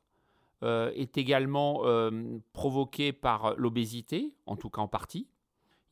euh, 0.62 0.90
est 0.94 1.18
également 1.18 1.82
euh, 1.84 2.38
provoqué 2.52 3.12
par 3.12 3.56
l'obésité, 3.56 4.34
en 4.46 4.56
tout 4.56 4.70
cas 4.70 4.80
en 4.80 4.88
partie. 4.88 5.28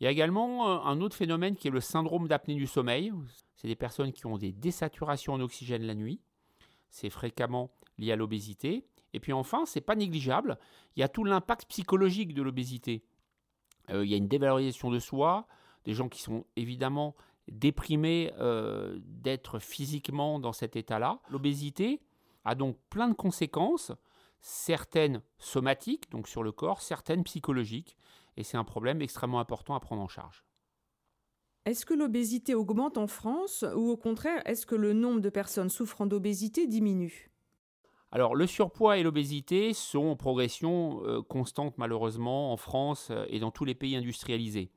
Il 0.00 0.04
y 0.04 0.06
a 0.06 0.10
également 0.10 0.84
un 0.84 1.00
autre 1.00 1.16
phénomène 1.16 1.54
qui 1.54 1.68
est 1.68 1.70
le 1.70 1.80
syndrome 1.80 2.26
d'apnée 2.26 2.56
du 2.56 2.66
sommeil. 2.66 3.12
C'est 3.54 3.68
des 3.68 3.76
personnes 3.76 4.12
qui 4.12 4.26
ont 4.26 4.36
des 4.36 4.52
désaturations 4.52 5.32
en 5.32 5.40
oxygène 5.40 5.84
la 5.84 5.94
nuit. 5.94 6.20
C'est 6.90 7.10
fréquemment 7.10 7.70
lié 7.98 8.12
à 8.12 8.16
l'obésité. 8.16 8.84
Et 9.14 9.20
puis 9.20 9.32
enfin, 9.32 9.64
c'est 9.64 9.80
pas 9.80 9.94
négligeable, 9.94 10.58
il 10.96 11.00
y 11.00 11.02
a 11.04 11.08
tout 11.08 11.24
l'impact 11.24 11.68
psychologique 11.68 12.34
de 12.34 12.42
l'obésité. 12.42 13.04
Euh, 13.90 14.04
il 14.04 14.10
y 14.10 14.14
a 14.14 14.16
une 14.16 14.28
dévalorisation 14.28 14.90
de 14.90 14.98
soi, 14.98 15.46
des 15.84 15.94
gens 15.94 16.08
qui 16.08 16.20
sont 16.20 16.44
évidemment 16.56 17.14
déprimés 17.48 18.32
euh, 18.38 18.98
d'être 19.00 19.58
physiquement 19.58 20.38
dans 20.38 20.52
cet 20.52 20.76
état-là. 20.76 21.20
L'obésité 21.30 22.00
a 22.44 22.54
donc 22.54 22.76
plein 22.90 23.08
de 23.08 23.14
conséquences, 23.14 23.92
certaines 24.40 25.22
somatiques, 25.38 26.10
donc 26.10 26.28
sur 26.28 26.42
le 26.42 26.52
corps, 26.52 26.80
certaines 26.80 27.24
psychologiques, 27.24 27.96
et 28.36 28.42
c'est 28.42 28.56
un 28.56 28.64
problème 28.64 29.02
extrêmement 29.02 29.40
important 29.40 29.74
à 29.74 29.80
prendre 29.80 30.02
en 30.02 30.08
charge. 30.08 30.44
Est-ce 31.64 31.86
que 31.86 31.94
l'obésité 31.94 32.54
augmente 32.54 32.98
en 32.98 33.06
France 33.06 33.64
ou 33.74 33.90
au 33.90 33.96
contraire, 33.96 34.42
est-ce 34.44 34.66
que 34.66 34.74
le 34.74 34.92
nombre 34.92 35.20
de 35.20 35.30
personnes 35.30 35.70
souffrant 35.70 36.04
d'obésité 36.04 36.66
diminue? 36.66 37.30
Alors 38.10 38.34
le 38.34 38.46
surpoids 38.46 38.98
et 38.98 39.02
l'obésité 39.02 39.72
sont 39.72 40.06
en 40.06 40.16
progression 40.16 41.02
euh, 41.04 41.22
constante 41.22 41.78
malheureusement 41.78 42.52
en 42.52 42.56
France 42.56 43.08
euh, 43.10 43.24
et 43.28 43.40
dans 43.40 43.50
tous 43.50 43.64
les 43.64 43.74
pays 43.74 43.96
industrialisés. 43.96 44.70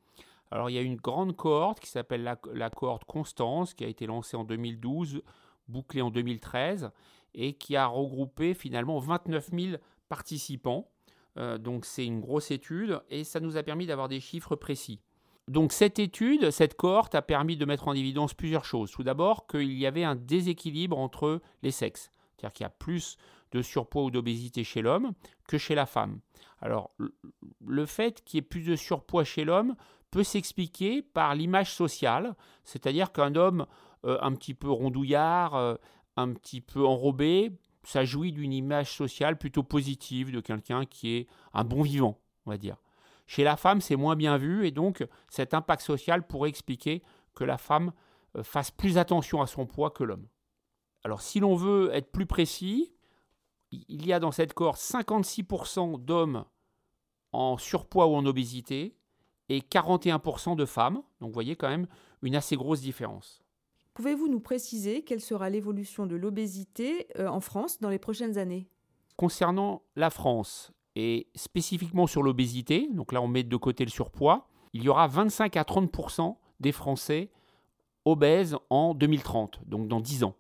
Alors 0.52 0.70
il 0.70 0.74
y 0.74 0.80
a 0.80 0.82
une 0.82 0.96
grande 0.96 1.36
cohorte 1.36 1.80
qui 1.80 1.90
s'appelle 1.90 2.24
la, 2.24 2.70
cohorte 2.70 3.06
Constance 3.06 3.74
qui 3.74 3.84
a 3.84 3.88
été 3.88 4.06
lancée 4.06 4.38
en 4.38 4.44
2012, 4.44 5.22
bouclée 5.68 6.02
en 6.02 6.10
2013 6.10 6.92
et 7.34 7.54
qui 7.54 7.76
a 7.76 7.86
regroupé 7.88 8.54
finalement 8.54 9.00
29 9.00 9.50
000 9.52 9.78
participants. 10.10 10.90
Euh, 11.38 11.58
donc 11.58 11.86
c'est 11.86 12.06
une 12.06 12.22
grosse 12.22 12.52
étude 12.52 13.02
et 13.10 13.24
ça 13.24 13.40
nous 13.40 13.58
a 13.58 13.64
permis 13.64 13.86
d'avoir 13.86 14.08
des 14.08 14.20
chiffres 14.20 14.56
précis. 14.56 15.02
Donc 15.48 15.72
cette 15.72 16.00
étude, 16.00 16.52
cette 16.52 16.76
cohorte 16.76 17.16
a 17.16 17.22
permis 17.22 17.56
de 17.56 17.66
mettre 17.66 17.88
en 17.88 17.94
évidence 17.94 18.34
plusieurs 18.34 18.66
choses. 18.66 18.92
Tout 18.92 19.04
d'abord 19.04 19.48
qu'il 19.48 19.74
y 19.74 19.86
avait 19.86 20.04
un 20.04 20.16
déséquilibre 20.16 20.98
entre 20.98 21.42
les 21.64 21.72
sexes, 21.72 22.12
c'est-à-dire 22.36 22.54
qu'il 22.54 22.64
y 22.64 22.68
a 22.68 22.70
plus 22.70 23.18
de 23.52 23.62
surpoids 23.62 24.04
ou 24.04 24.12
d'obésité 24.12 24.66
chez 24.66 24.82
l'homme 24.82 25.14
que 25.48 25.58
chez 25.58 25.76
la 25.76 25.86
femme. 25.86 26.20
Alors 26.60 26.92
le 27.66 27.86
fait 27.86 28.24
qu'il 28.24 28.38
y 28.38 28.40
ait 28.40 28.42
plus 28.42 28.66
de 28.66 28.76
surpoids 28.76 29.24
chez 29.24 29.46
l'homme 29.46 29.76
peut 30.12 30.24
s'expliquer 30.24 31.02
par 31.02 31.36
l'image 31.36 31.74
sociale, 31.74 32.36
c'est-à-dire 32.64 33.12
qu'un 33.12 33.36
homme 33.36 33.66
euh, 34.06 34.18
un 34.22 34.34
petit 34.34 34.54
peu 34.54 34.70
rondouillard, 34.70 35.56
euh, 35.56 35.76
un 36.16 36.34
petit 36.34 36.62
peu 36.62 36.86
enrobé, 36.86 37.52
ça 37.84 38.04
jouit 38.04 38.32
d'une 38.32 38.54
image 38.54 38.96
sociale 38.96 39.38
plutôt 39.38 39.64
positive 39.64 40.32
de 40.32 40.40
quelqu'un 40.40 40.86
qui 40.86 41.16
est 41.16 41.28
un 41.54 41.64
bon 41.64 41.82
vivant, 41.82 42.20
on 42.46 42.52
va 42.52 42.58
dire. 42.58 42.78
Chez 43.28 43.44
la 43.44 43.58
femme, 43.58 43.82
c'est 43.82 43.96
moins 43.96 44.16
bien 44.16 44.38
vu 44.38 44.66
et 44.66 44.72
donc 44.72 45.06
cet 45.30 45.54
impact 45.54 45.82
social 45.82 46.26
pourrait 46.26 46.50
expliquer 46.50 47.04
que 47.36 47.44
la 47.44 47.58
femme 47.58 47.92
euh, 48.36 48.44
fasse 48.44 48.72
plus 48.72 48.98
attention 48.98 49.42
à 49.42 49.48
son 49.48 49.66
poids 49.66 49.92
que 49.92 50.04
l'homme. 50.04 50.28
Alors 51.04 51.22
si 51.22 51.40
l'on 51.40 51.56
veut 51.56 51.90
être 51.94 52.12
plus 52.12 52.26
précis, 52.26 52.94
il 53.72 54.06
y 54.06 54.14
a 54.14 54.20
dans 54.20 54.32
cette 54.32 54.54
cohorte 54.54 54.80
56% 54.80 56.04
d'hommes 56.04 56.46
en 57.34 57.58
surpoids 57.58 58.08
ou 58.08 58.16
en 58.16 58.26
obésité 58.26 58.96
et 59.50 59.60
41% 59.60 60.56
de 60.56 60.66
femmes. 60.66 61.02
Donc 61.20 61.30
vous 61.30 61.34
voyez 61.34 61.56
quand 61.56 61.70
même 61.70 61.88
une 62.22 62.36
assez 62.36 62.56
grosse 62.56 62.82
différence. 62.82 63.44
Pouvez-vous 63.94 64.28
nous 64.28 64.40
préciser 64.40 65.04
quelle 65.04 65.22
sera 65.22 65.50
l'évolution 65.50 66.06
de 66.06 66.16
l'obésité 66.16 67.08
euh, 67.18 67.28
en 67.28 67.40
France 67.40 67.80
dans 67.80 67.90
les 67.90 68.00
prochaines 68.00 68.38
années? 68.38 68.68
Concernant 69.16 69.82
la 69.96 70.12
France, 70.12 70.72
et 71.00 71.28
spécifiquement 71.36 72.08
sur 72.08 72.24
l'obésité, 72.24 72.90
donc 72.92 73.12
là 73.12 73.22
on 73.22 73.28
met 73.28 73.44
de 73.44 73.56
côté 73.56 73.86
le 73.86 73.92
surpoids, 73.92 74.48
il 74.74 74.82
y 74.82 74.90
aura 74.90 75.06
25 75.08 75.56
à 75.56 75.62
30% 75.62 76.36
des 76.60 76.72
Français 76.72 77.30
obèses 78.04 78.58
en 78.72 78.96
2030, 78.96 79.60
donc 79.68 79.88
dans 79.88 80.00
10 80.00 80.24
ans. 80.24 80.36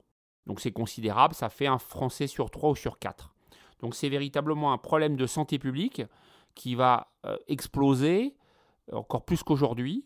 Donc 0.48 0.60
c'est 0.60 0.72
considérable, 0.72 1.36
ça 1.36 1.50
fait 1.50 1.68
un 1.68 1.78
Français 1.78 2.26
sur 2.26 2.50
3 2.50 2.72
ou 2.72 2.76
sur 2.76 2.98
4. 2.98 3.36
Donc 3.82 3.94
c'est 3.94 4.10
véritablement 4.10 4.74
un 4.74 4.80
problème 4.80 5.16
de 5.16 5.28
santé 5.28 5.60
publique 5.60 6.02
qui 6.56 6.74
va 6.74 7.12
euh, 7.28 7.38
exploser 7.48 8.36
encore 8.92 9.26
plus 9.26 9.44
qu'aujourd'hui 9.44 10.06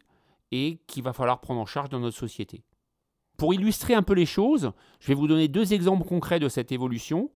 et 0.51 0.79
qu'il 0.87 1.03
va 1.03 1.13
falloir 1.13 1.39
prendre 1.39 1.61
en 1.61 1.65
charge 1.65 1.89
dans 1.89 1.99
notre 1.99 2.17
société. 2.17 2.63
Pour 3.37 3.53
illustrer 3.53 3.93
un 3.93 4.03
peu 4.03 4.13
les 4.13 4.25
choses, 4.25 4.71
je 4.99 5.07
vais 5.07 5.13
vous 5.13 5.27
donner 5.27 5.47
deux 5.47 5.73
exemples 5.73 6.07
concrets 6.07 6.39
de 6.39 6.49
cette 6.49 6.71
évolution. 6.71 7.31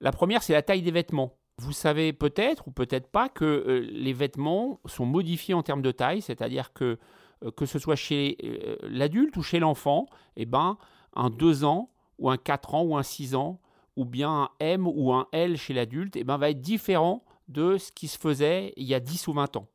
La 0.00 0.12
première, 0.12 0.42
c'est 0.42 0.52
la 0.52 0.62
taille 0.62 0.82
des 0.82 0.90
vêtements. 0.90 1.38
Vous 1.58 1.72
savez 1.72 2.12
peut-être 2.12 2.68
ou 2.68 2.70
peut-être 2.70 3.10
pas 3.10 3.28
que 3.28 3.44
euh, 3.44 3.80
les 3.90 4.12
vêtements 4.12 4.80
sont 4.84 5.06
modifiés 5.06 5.54
en 5.54 5.62
termes 5.62 5.82
de 5.82 5.90
taille, 5.90 6.22
c'est-à-dire 6.22 6.72
que 6.72 6.98
euh, 7.44 7.50
que 7.50 7.66
ce 7.66 7.78
soit 7.78 7.96
chez 7.96 8.36
euh, 8.44 8.76
l'adulte 8.82 9.36
ou 9.36 9.42
chez 9.42 9.58
l'enfant, 9.58 10.06
eh 10.36 10.46
ben, 10.46 10.78
un 11.14 11.30
2 11.30 11.64
ans 11.64 11.90
ou 12.18 12.30
un 12.30 12.36
4 12.36 12.74
ans 12.74 12.82
ou 12.82 12.96
un 12.96 13.02
6 13.02 13.34
ans, 13.34 13.60
ou 13.96 14.04
bien 14.04 14.30
un 14.30 14.50
M 14.60 14.86
ou 14.86 15.12
un 15.12 15.26
L 15.32 15.56
chez 15.56 15.74
l'adulte, 15.74 16.16
eh 16.16 16.24
ben, 16.24 16.36
va 16.36 16.50
être 16.50 16.60
différent 16.60 17.24
de 17.48 17.78
ce 17.78 17.90
qui 17.92 18.08
se 18.08 18.18
faisait 18.18 18.72
il 18.76 18.84
y 18.84 18.94
a 18.94 19.00
10 19.00 19.28
ou 19.28 19.32
20 19.32 19.56
ans. 19.56 19.68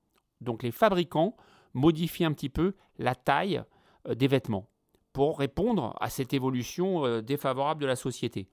Donc 0.44 0.64
les 0.64 0.72
fabricants 0.72 1.36
modifient 1.74 2.26
un 2.26 2.34
petit 2.34 2.50
peu 2.50 2.76
la 3.00 3.16
taille 3.16 3.64
des 4.08 4.28
vêtements 4.28 4.68
pour 5.12 5.40
répondre 5.40 5.96
à 6.00 6.10
cette 6.10 6.34
évolution 6.34 7.22
défavorable 7.22 7.82
de 7.82 7.88
la 7.88 7.96
société. 7.96 8.48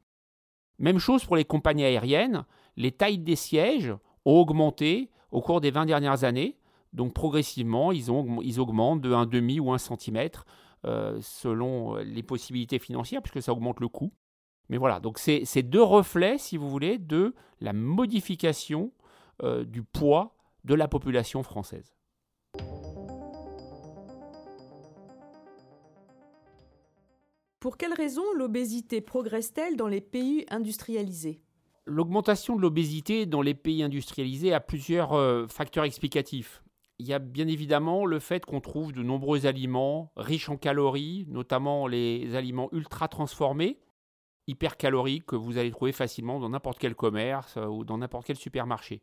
Même 0.78 0.98
chose 0.98 1.24
pour 1.24 1.36
les 1.36 1.44
compagnies 1.44 1.84
aériennes, 1.84 2.44
les 2.76 2.92
tailles 2.92 3.18
des 3.18 3.36
sièges 3.36 3.92
ont 4.24 4.38
augmenté 4.40 5.10
au 5.30 5.40
cours 5.40 5.60
des 5.60 5.70
20 5.70 5.86
dernières 5.86 6.24
années. 6.24 6.56
Donc 6.92 7.12
progressivement, 7.12 7.92
ils, 7.92 8.10
augmentent 8.10 9.00
de 9.00 9.12
1,5 9.12 9.60
ou 9.60 9.72
1 9.72 9.78
cm 9.78 10.28
euh, 10.86 11.18
selon 11.20 11.96
euh, 11.96 12.02
les 12.02 12.22
possibilités 12.22 12.78
financières, 12.78 13.22
puisque 13.22 13.42
ça 13.42 13.52
augmente 13.52 13.80
le 13.80 13.88
coût. 13.88 14.12
Mais 14.70 14.78
voilà, 14.78 15.00
donc 15.00 15.18
c'est 15.18 15.62
deux 15.62 15.82
reflets, 15.82 16.38
si 16.38 16.56
vous 16.56 16.70
voulez, 16.70 16.96
de 16.96 17.34
la 17.60 17.72
modification 17.72 18.92
euh, 19.42 19.64
du 19.64 19.82
poids 19.82 20.36
de 20.64 20.74
la 20.74 20.88
population 20.88 21.42
française. 21.42 21.94
Pour 27.60 27.76
quelles 27.76 27.92
raisons 27.92 28.32
l'obésité 28.36 29.02
progresse-t-elle 29.02 29.76
dans 29.76 29.86
les 29.86 30.00
pays 30.00 30.46
industrialisés? 30.50 31.42
L'augmentation 31.84 32.56
de 32.56 32.62
l'obésité 32.62 33.26
dans 33.26 33.42
les 33.42 33.52
pays 33.52 33.82
industrialisés 33.82 34.54
a 34.54 34.60
plusieurs 34.60 35.12
euh, 35.12 35.46
facteurs 35.46 35.84
explicatifs. 35.84 36.62
Il 36.98 37.06
y 37.06 37.12
a 37.12 37.18
bien 37.18 37.48
évidemment 37.48 38.06
le 38.06 38.18
fait 38.18 38.46
qu'on 38.46 38.60
trouve 38.60 38.92
de 38.92 39.02
nombreux 39.02 39.44
aliments 39.44 40.10
riches 40.16 40.48
en 40.48 40.56
calories, 40.56 41.26
notamment 41.28 41.86
les 41.86 42.34
aliments 42.34 42.68
ultra 42.72 43.08
transformés, 43.08 43.78
hypercaloriques, 44.46 45.26
que 45.26 45.36
vous 45.36 45.58
allez 45.58 45.70
trouver 45.70 45.92
facilement 45.92 46.40
dans 46.40 46.48
n'importe 46.48 46.78
quel 46.78 46.94
commerce 46.94 47.58
euh, 47.58 47.66
ou 47.66 47.84
dans 47.84 47.98
n'importe 47.98 48.26
quel 48.26 48.36
supermarché. 48.36 49.02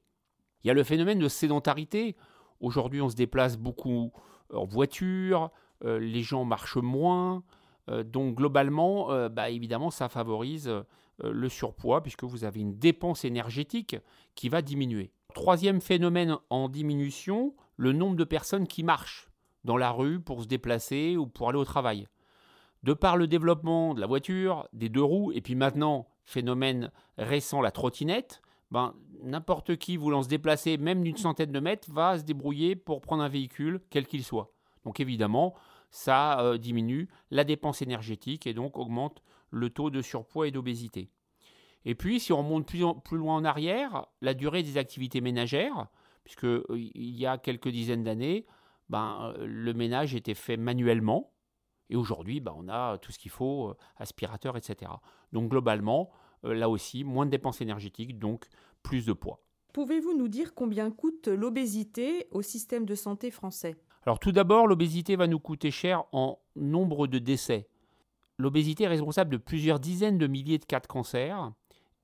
Il 0.64 0.68
y 0.68 0.72
a 0.72 0.74
le 0.74 0.84
phénomène 0.84 1.20
de 1.20 1.28
sédentarité. 1.28 2.16
Aujourd'hui, 2.60 3.02
on 3.02 3.10
se 3.10 3.16
déplace 3.16 3.58
beaucoup 3.58 4.12
en 4.54 4.66
voiture, 4.66 5.52
euh, 5.84 6.00
les 6.00 6.24
gens 6.24 6.46
marchent 6.46 6.78
moins, 6.78 7.44
euh, 7.90 8.04
donc 8.04 8.36
globalement, 8.36 9.12
euh, 9.12 9.30
bah, 9.30 9.50
évidemment, 9.50 9.92
ça 9.92 10.10
favorise 10.10 10.68
euh, 10.68 10.84
le 11.24 11.50
surpoids 11.50 12.02
puisque 12.02 12.24
vous 12.24 12.44
avez 12.44 12.60
une 12.60 12.78
dépense 12.78 13.26
énergétique 13.26 13.96
qui 14.36 14.50
va 14.50 14.62
diminuer. 14.62 15.12
Troisième 15.34 15.82
phénomène 15.82 16.38
en 16.50 16.70
diminution, 16.70 17.56
le 17.76 17.94
nombre 17.94 18.16
de 18.16 18.24
personnes 18.24 18.68
qui 18.68 18.84
marchent 18.84 19.30
dans 19.64 19.78
la 19.78 19.92
rue 19.92 20.20
pour 20.20 20.44
se 20.44 20.48
déplacer 20.48 21.18
ou 21.18 21.28
pour 21.28 21.50
aller 21.50 21.60
au 21.60 21.66
travail. 21.66 22.08
De 22.84 22.94
par 22.94 23.18
le 23.18 23.28
développement 23.28 23.94
de 23.94 24.02
la 24.02 24.08
voiture, 24.08 24.68
des 24.74 24.90
deux 24.90 25.04
roues, 25.04 25.32
et 25.34 25.42
puis 25.42 25.56
maintenant, 25.56 26.08
phénomène 26.26 26.92
récent, 27.18 27.62
la 27.62 27.72
trottinette, 27.72 28.42
ben, 28.72 28.94
n'importe 29.24 29.78
qui 29.78 29.98
voulant 29.98 30.24
se 30.24 30.28
déplacer 30.28 30.78
même 30.78 31.04
d'une 31.04 31.18
centaine 31.18 31.52
de 31.52 31.60
mètres 31.60 31.90
va 31.92 32.18
se 32.18 32.24
débrouiller 32.24 32.76
pour 32.76 33.02
prendre 33.02 33.24
un 33.24 33.30
véhicule, 33.30 33.82
quel 33.90 34.08
qu'il 34.08 34.24
soit. 34.24 34.54
Donc 34.84 35.00
évidemment, 35.00 35.56
ça 35.90 36.42
euh, 36.42 36.58
diminue 36.58 37.08
la 37.32 37.44
dépense 37.44 37.82
énergétique 37.82 38.48
et 38.48 38.54
donc 38.54 38.78
augmente 38.78 39.22
le 39.50 39.70
taux 39.70 39.90
de 39.90 40.02
surpoids 40.02 40.48
et 40.48 40.52
d'obésité. 40.52 41.10
Et 41.86 41.96
puis, 41.96 42.20
si 42.20 42.34
on 42.34 42.40
remonte 42.40 42.68
plus, 42.68 42.84
plus, 43.06 43.18
loin 43.18 43.36
en 43.36 43.46
arrière, 43.46 44.08
la 44.22 44.34
durée 44.34 44.64
des 44.64 44.78
activités 44.78 45.22
ménagères, 45.22 45.88
puisque 46.26 46.44
euh, 46.44 46.66
il 46.70 47.18
y 47.18 47.26
a 47.26 47.38
quelques 47.38 47.70
dizaines 47.70 48.04
d'années, 48.04 48.46
ben, 48.90 49.34
euh, 49.38 49.46
le 49.48 49.74
ménage 49.74 50.14
était 50.14 50.34
fait 50.34 50.58
manuellement, 50.58 51.32
et 51.90 51.96
aujourd'hui, 51.96 52.42
ben, 52.42 52.54
on 52.58 52.68
a 52.68 52.98
tout 52.98 53.14
ce 53.14 53.20
qu'il 53.20 53.32
faut, 53.32 53.74
aspirateur, 53.96 54.58
etc. 54.58 54.92
Donc 55.32 55.50
globalement, 55.50 56.12
là 56.44 56.70
aussi, 56.70 57.04
moins 57.04 57.26
de 57.26 57.32
dépenses 57.32 57.62
énergétiques, 57.62 58.20
donc 58.20 58.48
plus 58.84 59.06
de 59.06 59.14
poids. 59.14 59.42
Pouvez-vous 59.74 60.18
nous 60.18 60.28
dire 60.28 60.56
combien 60.56 60.90
coûte 60.90 61.28
l'obésité 61.28 62.28
au 62.32 62.42
système 62.42 62.86
de 62.86 62.96
santé 62.96 63.30
français? 63.32 63.76
Alors 64.08 64.20
tout 64.20 64.32
d'abord, 64.32 64.68
l'obésité 64.68 65.16
va 65.16 65.28
nous 65.28 65.40
coûter 65.40 65.70
cher 65.70 66.06
en 66.14 66.40
nombre 66.56 67.08
de 67.08 67.20
décès. 67.20 67.68
L'obésité 68.38 68.86
est 68.86 68.88
responsable 68.88 69.32
de 69.32 69.38
plusieurs 69.38 69.80
dizaines 69.80 70.18
de 70.18 70.28
milliers 70.28 70.60
de 70.60 70.66
cas 70.66 70.80
de 70.80 70.88
cancer 70.88 71.52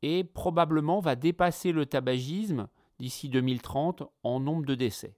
et 0.02 0.24
probablement 0.24 1.00
va 1.00 1.16
dépasser 1.16 1.72
le 1.72 1.86
tabagisme 1.86 2.68
d'ici 3.00 3.30
2030 3.30 4.04
en 4.24 4.40
nombre 4.40 4.66
de 4.66 4.76
décès. 4.76 5.16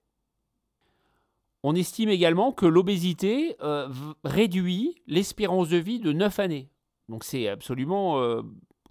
On 1.63 1.73
estime 1.73 2.09
également 2.09 2.51
que 2.51 2.67
l'obésité 2.67 3.55
euh, 3.61 3.89
réduit 4.23 5.01
l'espérance 5.07 5.69
de 5.69 5.77
vie 5.77 5.99
de 5.99 6.11
9 6.11 6.39
années. 6.39 6.69
Donc 7.09 7.23
c'est 7.23 7.47
absolument 7.47 8.19
euh, 8.19 8.43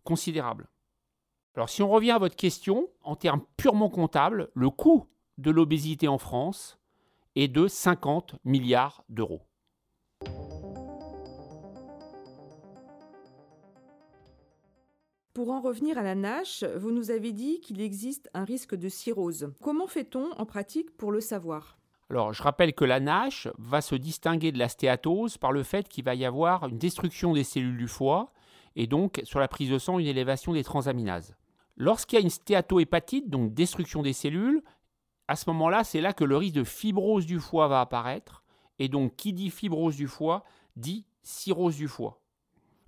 considérable. 0.04 0.68
Alors 1.56 1.68
si 1.68 1.82
on 1.82 1.88
revient 1.88 2.12
à 2.12 2.18
votre 2.18 2.36
question, 2.36 2.88
en 3.02 3.16
termes 3.16 3.42
purement 3.56 3.88
comptables, 3.88 4.50
le 4.54 4.70
coût 4.70 5.06
de 5.38 5.50
l'obésité 5.50 6.08
en 6.08 6.18
France 6.18 6.78
et 7.34 7.48
de 7.48 7.66
50 7.66 8.36
milliards 8.44 9.04
d'euros. 9.08 9.42
Pour 15.32 15.50
en 15.50 15.60
revenir 15.60 15.98
à 15.98 16.02
la 16.02 16.14
NASH, 16.14 16.64
vous 16.76 16.92
nous 16.92 17.10
avez 17.10 17.32
dit 17.32 17.60
qu'il 17.60 17.80
existe 17.80 18.30
un 18.34 18.44
risque 18.44 18.76
de 18.76 18.88
cirrhose. 18.88 19.52
Comment 19.60 19.88
fait-on 19.88 20.30
en 20.32 20.46
pratique 20.46 20.96
pour 20.96 21.10
le 21.10 21.20
savoir? 21.20 21.76
Alors, 22.08 22.32
je 22.32 22.42
rappelle 22.42 22.72
que 22.72 22.84
la 22.84 23.00
NASH 23.00 23.48
va 23.58 23.80
se 23.80 23.96
distinguer 23.96 24.52
de 24.52 24.58
la 24.60 24.68
stéatose 24.68 25.36
par 25.36 25.50
le 25.50 25.64
fait 25.64 25.88
qu'il 25.88 26.04
va 26.04 26.14
y 26.14 26.24
avoir 26.24 26.68
une 26.68 26.78
destruction 26.78 27.32
des 27.32 27.42
cellules 27.42 27.76
du 27.76 27.88
foie 27.88 28.32
et 28.76 28.86
donc 28.86 29.20
sur 29.24 29.40
la 29.40 29.48
prise 29.48 29.70
de 29.70 29.78
sang 29.78 29.98
une 29.98 30.06
élévation 30.06 30.52
des 30.52 30.64
transaminases. 30.64 31.36
Lorsqu'il 31.76 32.18
y 32.18 32.22
a 32.22 32.24
une 32.24 32.30
stéatohépatite, 32.30 33.30
donc 33.30 33.52
destruction 33.54 34.02
des 34.02 34.12
cellules, 34.12 34.62
à 35.26 35.36
ce 35.36 35.48
moment-là, 35.50 35.84
c'est 35.84 36.00
là 36.00 36.12
que 36.12 36.24
le 36.24 36.36
risque 36.36 36.54
de 36.54 36.64
fibrose 36.64 37.26
du 37.26 37.40
foie 37.40 37.68
va 37.68 37.80
apparaître. 37.80 38.44
Et 38.78 38.88
donc, 38.88 39.16
qui 39.16 39.32
dit 39.32 39.50
fibrose 39.50 39.96
du 39.96 40.06
foie 40.06 40.44
dit 40.76 41.06
cirrhose 41.22 41.76
du 41.76 41.88
foie. 41.88 42.20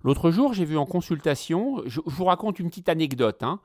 L'autre 0.03 0.29
jour, 0.29 0.53
j'ai 0.53 0.65
vu 0.65 0.77
en 0.77 0.85
consultation, 0.85 1.81
je, 1.85 2.01
vous 2.05 2.25
raconte 2.25 2.59
une 2.59 2.69
petite 2.69 2.89
anecdote. 2.89 3.41
Hein. 3.41 3.59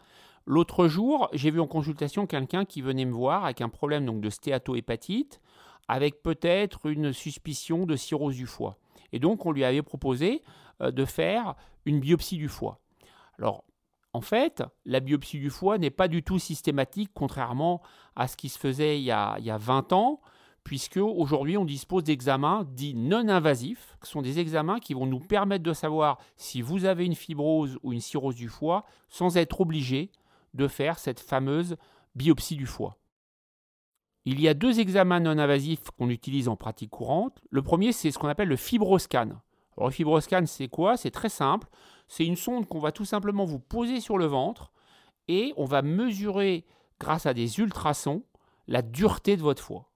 L'autre 0.46 0.88
jour, 0.88 1.28
j'ai 1.32 1.50
vu 1.50 1.60
en 1.60 1.66
consultation 1.66 2.26
quelqu'un 2.26 2.64
qui 2.64 2.80
venait 2.80 3.04
me 3.04 3.12
voir 3.12 3.44
avec 3.44 3.60
un 3.60 3.68
problème 3.68 4.06
donc, 4.06 4.20
de 4.20 4.30
stéatohépatite, 4.30 5.40
avec 5.88 6.22
peut-être 6.22 6.86
une 6.86 7.12
suspicion 7.12 7.84
de 7.84 7.96
cirrhose 7.96 8.36
du 8.36 8.46
foie. 8.46 8.78
Et 9.12 9.18
donc, 9.18 9.44
on 9.44 9.52
lui 9.52 9.64
avait 9.64 9.82
proposé 9.82 10.42
de 10.90 11.04
faire 11.04 11.54
une 11.84 12.00
biopsie 12.00 12.36
du 12.36 12.48
foie. 12.48 12.80
Alors, 13.38 13.64
en 14.14 14.20
fait, 14.20 14.62
la 14.84 15.00
biopsie 15.00 15.38
du 15.38 15.50
foie 15.50 15.78
n'est 15.78 15.90
pas 15.90 16.08
du 16.08 16.22
tout 16.22 16.38
systématique, 16.38 17.10
contrairement 17.14 17.80
à 18.14 18.28
ce 18.28 18.36
qui 18.36 18.48
se 18.48 18.58
faisait 18.58 18.98
il 18.98 19.04
y 19.04 19.10
a, 19.10 19.38
20 19.58 19.92
ans, 19.92 20.20
puisque 20.64 20.98
aujourd'hui 20.98 21.56
on 21.56 21.64
dispose 21.64 22.04
d'examens 22.04 22.64
dits 22.70 22.94
non 22.94 23.28
invasifs, 23.28 23.96
qui 24.02 24.10
sont 24.10 24.22
des 24.22 24.38
examens 24.38 24.80
qui 24.80 24.94
vont 24.94 25.06
nous 25.06 25.18
permettre 25.18 25.64
de 25.64 25.72
savoir 25.72 26.18
si 26.36 26.60
vous 26.60 26.84
avez 26.84 27.06
une 27.06 27.14
fibrose 27.14 27.78
ou 27.82 27.92
une 27.92 28.00
cirrhose 28.00 28.36
du 28.36 28.48
foie, 28.48 28.84
sans 29.08 29.36
être 29.38 29.62
obligé 29.62 30.10
de 30.52 30.68
faire 30.68 30.98
cette 30.98 31.20
fameuse 31.20 31.76
biopsie 32.14 32.56
du 32.56 32.66
foie. 32.66 32.98
Il 34.24 34.40
y 34.40 34.46
a 34.46 34.54
deux 34.54 34.78
examens 34.78 35.20
non 35.20 35.38
invasifs 35.38 35.90
qu'on 35.98 36.10
utilise 36.10 36.48
en 36.48 36.54
pratique 36.54 36.90
courante. 36.90 37.40
Le 37.50 37.62
premier, 37.62 37.92
c'est 37.92 38.10
ce 38.10 38.18
qu'on 38.18 38.28
appelle 38.28 38.48
le 38.48 38.56
fibroscan. 38.56 39.40
Alors, 39.76 39.88
le 39.88 39.94
fibroscan, 39.94 40.44
c'est 40.46 40.68
quoi? 40.68 40.96
C'est 40.96 41.10
très 41.10 41.28
simple. 41.28 41.68
C'est 42.08 42.26
une 42.26 42.36
sonde 42.36 42.66
qu'on 42.66 42.78
va 42.78 42.92
tout 42.92 43.04
simplement 43.04 43.44
vous 43.44 43.58
poser 43.58 44.00
sur 44.00 44.18
le 44.18 44.26
ventre 44.26 44.72
et 45.28 45.54
on 45.56 45.64
va 45.64 45.82
mesurer, 45.82 46.66
grâce 47.00 47.26
à 47.26 47.34
des 47.34 47.58
ultrasons, 47.58 48.22
la 48.66 48.82
dureté 48.82 49.36
de 49.36 49.42
votre 49.42 49.62
foie. 49.62 49.90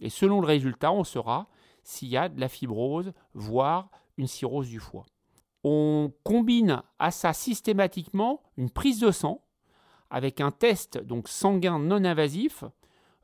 Et 0.00 0.10
selon 0.10 0.40
le 0.40 0.46
résultat, 0.46 0.92
on 0.92 1.04
saura 1.04 1.48
s'il 1.82 2.08
y 2.08 2.16
a 2.16 2.28
de 2.28 2.40
la 2.40 2.48
fibrose, 2.48 3.12
voire 3.32 3.90
une 4.16 4.26
cirrhose 4.26 4.68
du 4.68 4.80
foie. 4.80 5.06
On 5.62 6.12
combine 6.24 6.82
à 6.98 7.10
ça 7.10 7.32
systématiquement 7.32 8.42
une 8.56 8.70
prise 8.70 9.00
de 9.00 9.10
sang 9.10 9.42
avec 10.10 10.40
un 10.40 10.50
test 10.50 10.98
donc 10.98 11.28
sanguin 11.28 11.78
non 11.78 12.04
invasif. 12.04 12.64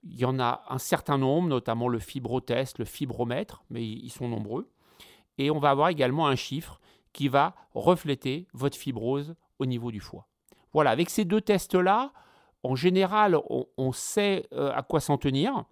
Il 0.04 0.18
y 0.18 0.24
en 0.24 0.40
a 0.40 0.64
un 0.68 0.78
certain 0.78 1.18
nombre, 1.18 1.48
notamment 1.48 1.88
le 1.88 2.00
fibrotest, 2.00 2.78
le 2.78 2.84
fibromètre, 2.84 3.62
mais 3.70 3.84
ils 3.84 4.10
sont 4.10 4.28
nombreux. 4.28 4.68
Et 5.38 5.50
on 5.50 5.58
va 5.58 5.70
avoir 5.70 5.88
également 5.88 6.26
un 6.26 6.36
chiffre 6.36 6.80
qui 7.12 7.28
va 7.28 7.54
refléter 7.74 8.46
votre 8.52 8.76
fibrose 8.76 9.34
au 9.58 9.66
niveau 9.66 9.90
du 9.90 10.00
foie. 10.00 10.28
Voilà, 10.72 10.90
avec 10.90 11.10
ces 11.10 11.24
deux 11.24 11.40
tests-là, 11.40 12.12
en 12.62 12.74
général, 12.74 13.38
on, 13.76 13.92
sait 13.92 14.46
euh, 14.52 14.72
à 14.74 14.82
quoi 14.82 15.00
s'en 15.00 15.18
tenir. 15.18 15.64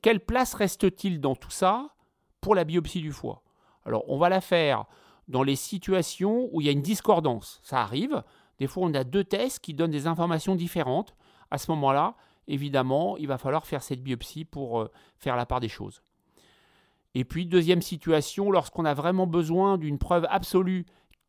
Quelle 0.00 0.20
place 0.20 0.54
reste-t-il 0.54 1.20
dans 1.20 1.34
tout 1.34 1.50
ça 1.50 1.94
pour 2.40 2.54
la 2.54 2.64
biopsie 2.64 3.00
du 3.00 3.12
foie? 3.12 3.42
Alors, 3.84 4.04
on 4.08 4.18
va 4.18 4.28
la 4.28 4.40
faire 4.40 4.84
dans 5.28 5.42
les 5.42 5.56
situations 5.56 6.48
où 6.52 6.60
il 6.60 6.66
y 6.66 6.68
a 6.68 6.72
une 6.72 6.82
discordance. 6.82 7.60
Ça 7.62 7.80
arrive. 7.80 8.22
Des 8.58 8.66
fois, 8.66 8.84
on 8.84 8.94
a 8.94 9.04
deux 9.04 9.24
tests 9.24 9.58
qui 9.58 9.74
donnent 9.74 9.90
des 9.90 10.06
informations 10.06 10.54
différentes. 10.54 11.14
À 11.50 11.58
ce 11.58 11.70
moment-là, 11.72 12.14
évidemment, 12.46 13.16
il 13.16 13.26
va 13.26 13.38
falloir 13.38 13.66
faire 13.66 13.82
cette 13.82 14.02
biopsie 14.02 14.44
pour 14.44 14.80
euh, 14.80 14.90
faire 15.18 15.36
la 15.36 15.46
part 15.46 15.60
des 15.60 15.68
choses. 15.68 16.02
Et 17.14 17.24
puis, 17.24 17.46
deuxième 17.46 17.82
situation, 17.82 18.50
lorsqu'on 18.50 18.84
a 18.84 18.94
vraiment 18.94 19.26
besoin 19.26 19.78
d'une 19.78 19.98
preuve 19.98 20.26
absolue 20.30 20.86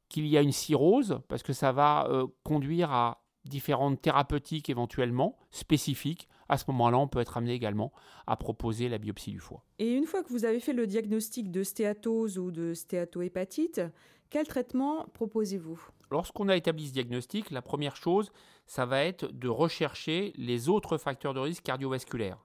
qu'il 0.09 0.27
y 0.27 0.37
a 0.37 0.41
une 0.41 0.51
cirrhose, 0.51 1.19
parce 1.27 1.41
que 1.43 1.53
ça 1.53 1.71
va 1.71 2.07
euh, 2.09 2.27
conduire 2.43 2.91
à 2.91 3.23
différentes 3.45 4.01
thérapeutiques 4.01 4.69
éventuellement 4.69 5.37
spécifiques, 5.49 6.27
à 6.49 6.57
ce 6.57 6.65
moment-là, 6.67 6.97
on 6.97 7.07
peut 7.07 7.19
être 7.19 7.37
amené 7.37 7.53
également 7.53 7.91
à 8.27 8.35
proposer 8.35 8.89
la 8.89 8.97
biopsie 8.97 9.31
du 9.31 9.39
foie. 9.39 9.63
Et 9.79 9.93
une 9.93 10.05
fois 10.05 10.21
que 10.21 10.29
vous 10.29 10.45
avez 10.45 10.59
fait 10.59 10.73
le 10.73 10.85
diagnostic 10.85 11.49
de 11.49 11.63
stéatose 11.63 12.37
ou 12.37 12.51
de 12.51 12.73
stéatohépatite, 12.73 13.81
quel 14.29 14.47
traitement 14.47 15.05
proposez-vous? 15.13 15.81
Lorsqu'on 16.11 16.49
a 16.49 16.57
établi 16.57 16.87
ce 16.87 16.93
diagnostic, 16.93 17.51
la 17.51 17.61
première 17.61 17.95
chose, 17.95 18.31
ça 18.65 18.85
va 18.85 19.03
être 19.03 19.31
de 19.31 19.47
rechercher 19.47 20.33
les 20.35 20.69
autres 20.69 20.97
facteurs 20.97 21.33
de 21.33 21.39
risque 21.39 21.63
cardiovasculaires. 21.63 22.43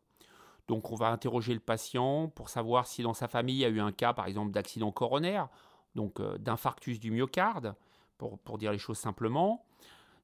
Donc 0.68 0.90
on 0.90 0.96
va 0.96 1.08
interroger 1.08 1.54
le 1.54 1.60
patient 1.60 2.28
pour 2.28 2.48
savoir 2.48 2.86
si 2.86 3.02
dans 3.02 3.14
sa 3.14 3.28
famille 3.28 3.56
il 3.56 3.60
y 3.60 3.64
a 3.64 3.68
eu 3.68 3.80
un 3.80 3.92
cas 3.92 4.12
par 4.12 4.26
exemple 4.26 4.52
d'accident 4.52 4.90
coronaire, 4.90 5.48
donc 5.94 6.20
euh, 6.20 6.38
d'infarctus 6.38 6.98
du 6.98 7.10
myocarde, 7.10 7.74
pour, 8.18 8.58
dire 8.58 8.72
les 8.72 8.78
choses 8.78 8.98
simplement, 8.98 9.64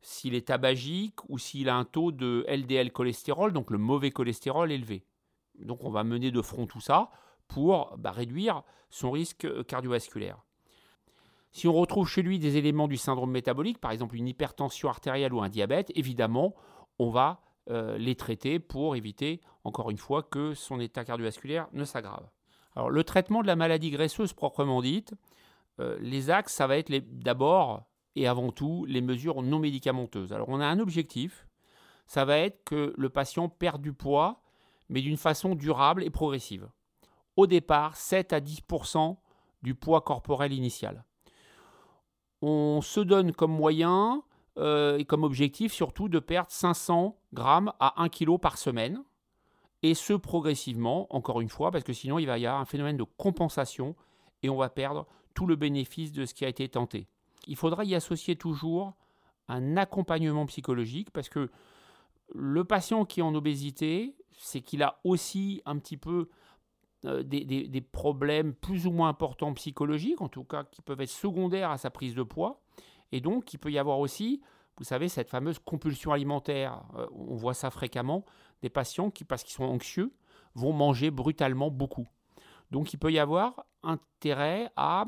s'il 0.01 0.35
est 0.35 0.49
tabagique 0.49 1.19
ou 1.29 1.39
s'il 1.39 1.69
a 1.69 1.77
un 1.77 1.85
taux 1.85 2.11
de 2.11 2.45
LDL 2.49 2.91
cholestérol, 2.91 3.53
donc 3.53 3.71
le 3.71 3.79
mauvais 3.79 4.11
cholestérol 4.11 4.73
élevé. 4.73 5.05
Donc 5.59 5.85
on 5.85 5.91
va 5.91 6.03
mener 6.03 6.31
de 6.31 6.41
front 6.41 6.67
tout 6.67 6.81
ça 6.81 7.11
pour 7.49 7.97
bah, 7.99 8.11
réduire 8.11 8.63
son 8.91 9.11
risque 9.11 9.45
euh, 9.45 9.63
cardiovasculaire. 9.63 10.39
Si 11.53 11.69
on 11.69 11.75
retrouve 11.75 12.09
chez 12.09 12.23
lui 12.23 12.39
des 12.39 12.57
éléments 12.57 12.89
du 12.89 12.97
syndrome 12.97 13.31
métabolique, 13.31 13.79
par 13.79 13.91
exemple 13.91 14.17
une 14.17 14.27
hypertension 14.27 14.89
artérielle 14.89 15.35
ou 15.35 15.43
un 15.43 15.51
diabète, 15.51 15.93
évidemment, 15.95 16.55
on 16.99 17.11
va 17.11 17.43
euh, 17.71 17.99
les 17.99 18.17
traiter 18.17 18.59
pour 18.59 18.97
éviter, 18.97 19.41
encore 19.65 19.91
une 19.91 19.99
fois, 19.99 20.23
que 20.23 20.55
son 20.55 20.81
état 20.81 21.05
cardiovasculaire 21.05 21.69
ne 21.73 21.85
s'aggrave. 21.85 22.29
Alors, 22.75 22.91
le 22.91 23.05
traitement 23.05 23.43
de 23.43 23.47
la 23.47 23.57
maladie 23.57 23.91
graisseuse 23.91 24.33
proprement 24.33 24.83
dite, 24.83 25.15
euh, 25.81 25.97
les 26.01 26.31
axes, 26.31 26.55
ça 26.55 26.67
va 26.67 26.79
être 26.79 26.91
d'abord 26.91 27.85
et 28.15 28.27
avant 28.27 28.51
tout 28.51 28.85
les 28.87 29.01
mesures 29.01 29.43
non 29.43 29.59
médicamenteuses. 29.59 30.33
Alors, 30.33 30.49
on 30.49 30.61
a 30.61 30.67
un 30.67 30.79
objectif, 30.79 31.47
ça 32.07 32.25
va 32.25 32.39
être 32.39 32.65
que 32.65 32.95
le 32.97 33.09
patient 33.09 33.49
perde 33.49 33.83
du 33.83 33.93
poids, 33.93 34.43
mais 34.89 35.01
d'une 35.01 35.17
façon 35.17 35.55
durable 35.55 36.03
et 36.03 36.11
progressive. 36.11 36.69
Au 37.37 37.47
départ, 37.47 37.97
7 37.97 38.33
à 38.33 38.41
10% 38.41 39.17
du 39.63 39.75
poids 39.75 40.03
corporel 40.03 40.53
initial. 40.53 41.05
On 42.43 42.81
se 42.83 43.01
donne 43.01 43.33
comme 43.33 43.53
moyen 43.53 44.23
euh, 44.59 44.99
et 44.99 45.05
comme 45.05 45.23
objectif 45.23 45.73
surtout 45.73 46.09
de 46.09 46.19
perdre 46.19 46.51
500 46.51 47.17
grammes 47.33 47.73
à 47.81 48.03
1 48.03 48.09
kg 48.09 48.39
par 48.39 48.59
semaine. 48.59 49.03
Et 49.83 49.95
ce 49.95 50.13
progressivement, 50.13 51.07
encore 51.15 51.41
une 51.41 51.49
fois, 51.49 51.71
parce 51.71 51.85
que 51.85 51.93
sinon 51.93 52.19
il 52.19 52.27
va 52.27 52.39
y 52.39 52.47
avoir 52.47 52.61
un 52.61 52.65
phénomène 52.65 52.97
de 52.97 53.05
compensation 53.17 53.97
et 54.43 54.49
on 54.49 54.57
va 54.57 54.69
perdre 54.69 55.07
tout 55.35 55.47
le 55.47 55.57
bénéfice 55.57 56.13
de 56.13 56.25
ce 56.25 56.35
qui 56.35 56.45
a 56.45 56.49
été 56.49 56.69
tenté. 56.69 57.09
Il 57.47 57.57
faudra 57.57 57.85
y 57.85 57.95
associer 57.95 58.37
toujours 58.37 58.95
un 59.49 59.77
accompagnement 59.77 60.47
psychologique 60.47 61.11
parce 61.11 61.29
que 61.29 61.51
le 62.35 62.65
patient 62.65 63.05
qui 63.05 63.21
est 63.21 63.25
en 63.25 63.35
obésité, 63.35 64.15
c'est 64.39 64.61
qu'il 64.61 64.83
a 64.83 65.01
aussi 65.05 65.63
un 65.67 65.79
petit 65.79 65.97
peu 65.97 66.29
euh, 67.05 67.23
des, 67.25 67.81
problèmes 67.81 68.55
plus 68.55 68.87
ou 68.87 68.93
moins 68.93 69.09
importants 69.09 69.53
psychologiques, 69.55 70.21
en 70.21 70.29
tout 70.29 70.45
cas 70.45 70.65
qui 70.65 70.83
peuvent 70.83 71.01
être 71.01 71.11
secondaires 71.11 71.71
à 71.71 71.79
sa 71.79 71.91
prise 71.91 72.15
de 72.15 72.23
poids. 72.23 72.63
Et 73.11 73.21
donc, 73.21 73.53
il 73.53 73.59
peut 73.59 73.73
y 73.73 73.79
avoir 73.79 73.99
aussi, 73.99 74.41
vous 74.79 74.85
savez, 74.85 75.09
cette 75.09 75.29
fameuse 75.29 75.59
compulsion 75.59 76.13
alimentaire. 76.13 76.83
Euh, 76.97 77.07
on 77.13 77.37
voit 77.37 77.55
ça 77.55 77.71
fréquemment, 77.71 78.25
des 78.63 78.71
patients 78.71 79.11
qui, 79.11 79.25
parce 79.25 79.43
qu'ils 79.43 79.55
sont 79.55 79.65
anxieux, 79.65 80.13
vont 80.55 80.73
manger 80.73 81.11
brutalement 81.11 81.71
beaucoup. 81.71 82.09
Donc, 82.71 82.93
il 82.93 82.99
peut 82.99 83.13
y 83.13 83.19
avoir 83.19 83.67
intérêt 83.83 84.71
à 84.77 85.05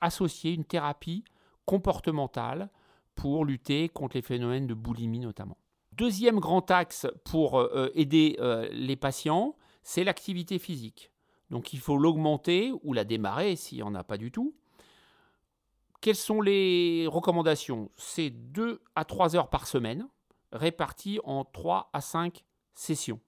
associer 0.00 0.52
une 0.52 0.64
thérapie 0.64 1.24
comportementale 1.64 2.70
pour 3.14 3.44
lutter 3.44 3.88
contre 3.88 4.16
les 4.16 4.22
phénomènes 4.22 4.66
de 4.66 4.74
boulimie 4.74 5.20
notamment. 5.20 5.56
Deuxième 5.92 6.40
grand 6.40 6.70
axe 6.70 7.06
pour 7.24 7.58
euh, 7.60 7.88
aider 7.94 8.36
les 8.72 8.96
patients, 8.96 9.56
c'est 9.84 10.02
l'activité 10.02 10.58
physique. 10.58 11.12
Donc 11.50 11.72
il 11.72 11.78
faut 11.78 11.96
l'augmenter 11.96 12.72
ou 12.82 12.92
la 12.92 13.04
démarrer 13.04 13.54
s'il 13.54 13.78
n'y 13.78 13.82
en 13.82 13.94
a 13.94 14.02
pas 14.02 14.18
du 14.18 14.32
tout. 14.32 14.54
Quelles 16.04 16.16
sont 16.16 16.42
les 16.42 17.06
recommandations? 17.06 17.90
C'est 17.96 18.28
2 18.28 18.82
à 18.94 19.06
3 19.06 19.36
heures 19.36 19.48
par 19.48 19.66
semaine, 19.66 20.06
réparties 20.52 21.18
en 21.24 21.46
3 21.46 21.88
à 21.94 22.02
5 22.02 22.44
sessions. 22.74 23.20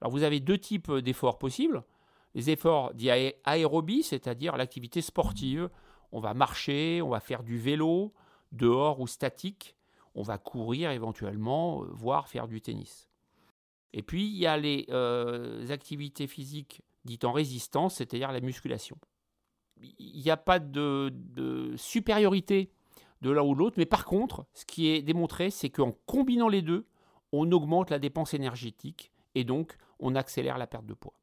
Alors 0.00 0.10
vous 0.12 0.22
avez 0.22 0.40
deux 0.40 0.56
types 0.56 0.90
d'efforts 0.90 1.36
possibles. 1.36 1.84
Les 2.34 2.48
efforts 2.48 2.94
dits 2.94 3.10
aérobie, 3.44 4.02
c'est-à-dire 4.02 4.56
l'activité 4.56 5.02
sportive. 5.02 5.68
On 6.10 6.18
va 6.18 6.32
marcher, 6.32 7.02
on 7.02 7.10
va 7.10 7.20
faire 7.20 7.42
du 7.42 7.58
vélo, 7.58 8.14
dehors 8.50 8.98
ou 9.00 9.06
statique. 9.06 9.76
On 10.14 10.22
va 10.22 10.38
courir 10.38 10.92
éventuellement, 10.92 11.82
euh, 11.82 11.88
voire 11.90 12.28
faire 12.28 12.48
du 12.48 12.62
tennis. 12.62 13.10
Et 13.92 14.00
puis 14.02 14.26
il 14.26 14.38
y 14.38 14.46
a 14.46 14.56
les 14.56 14.86
euh, 14.88 15.68
activités 15.68 16.28
physiques 16.28 16.80
dit 17.04 17.18
en 17.24 17.32
résistance, 17.32 17.96
c'est-à-dire 17.96 18.32
la 18.32 18.40
musculation. 18.40 18.96
Il 19.80 20.22
n'y 20.22 20.30
a 20.30 20.36
pas 20.36 20.58
de, 20.58 21.12
supériorité 21.76 22.70
de 23.22 23.30
l'un 23.30 23.42
ou 23.42 23.54
l'autre, 23.54 23.76
mais 23.78 23.86
par 23.86 24.04
contre, 24.04 24.46
ce 24.54 24.64
qui 24.64 24.88
est 24.88 25.02
démontré, 25.02 25.50
c'est 25.50 25.70
qu'en 25.70 25.92
combinant 26.06 26.48
les 26.48 26.62
deux, 26.62 26.86
on 27.32 27.50
augmente 27.52 27.90
la 27.90 27.98
dépense 27.98 28.34
énergétique 28.34 29.10
et 29.34 29.44
donc 29.44 29.76
on 29.98 30.14
accélère 30.14 30.58
la 30.58 30.66
perte 30.66 30.86
de 30.86 30.94
poids. 30.94 31.14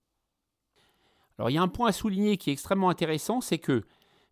Alors 1.37 1.49
il 1.49 1.53
y 1.53 1.57
a 1.57 1.61
un 1.61 1.67
point 1.67 1.89
à 1.89 1.91
souligner 1.91 2.37
qui 2.37 2.49
est 2.49 2.53
extrêmement 2.53 2.89
intéressant, 2.89 3.41
c'est 3.41 3.57
que 3.57 3.83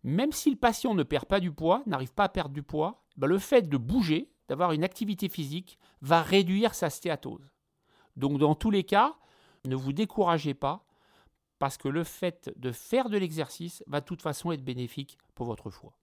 même 0.04 0.32
si 0.32 0.50
le 0.50 0.56
patient 0.56 0.94
ne 0.94 1.04
perd 1.04 1.26
pas 1.26 1.40
du 1.40 1.52
poids, 1.52 1.84
n'arrive 1.86 2.14
pas 2.14 2.26
à 2.26 2.30
perdre 2.30 2.54
du 2.54 2.64
poids, 2.64 3.04
ben, 3.18 3.28
le 3.28 3.40
fait 3.40 3.70
de 3.70 3.78
bouger, 3.78 4.32
d'avoir 4.48 4.72
une 4.72 4.84
activité 4.84 5.30
physique, 5.30 5.78
va 6.02 6.22
réduire 6.22 6.74
sa 6.76 6.90
stéatose. 6.90 7.52
Donc 8.18 8.38
dans 8.38 8.56
tous 8.56 8.72
les 8.72 8.84
cas, 8.84 9.16
ne 9.66 9.76
vous 9.76 9.94
découragez 9.94 10.54
pas, 10.54 10.84
parce 11.62 11.78
que 11.78 11.88
le 11.88 12.04
fait 12.04 12.52
de 12.56 12.72
faire 12.72 13.08
de 13.08 13.20
l'exercice 13.20 13.84
va 13.86 14.02
de 14.02 14.06
toute 14.08 14.24
façon 14.24 14.52
être 14.52 14.64
bénéfique 14.64 15.20
pour 15.36 15.46
votre 15.46 15.70
foie. 15.70 15.94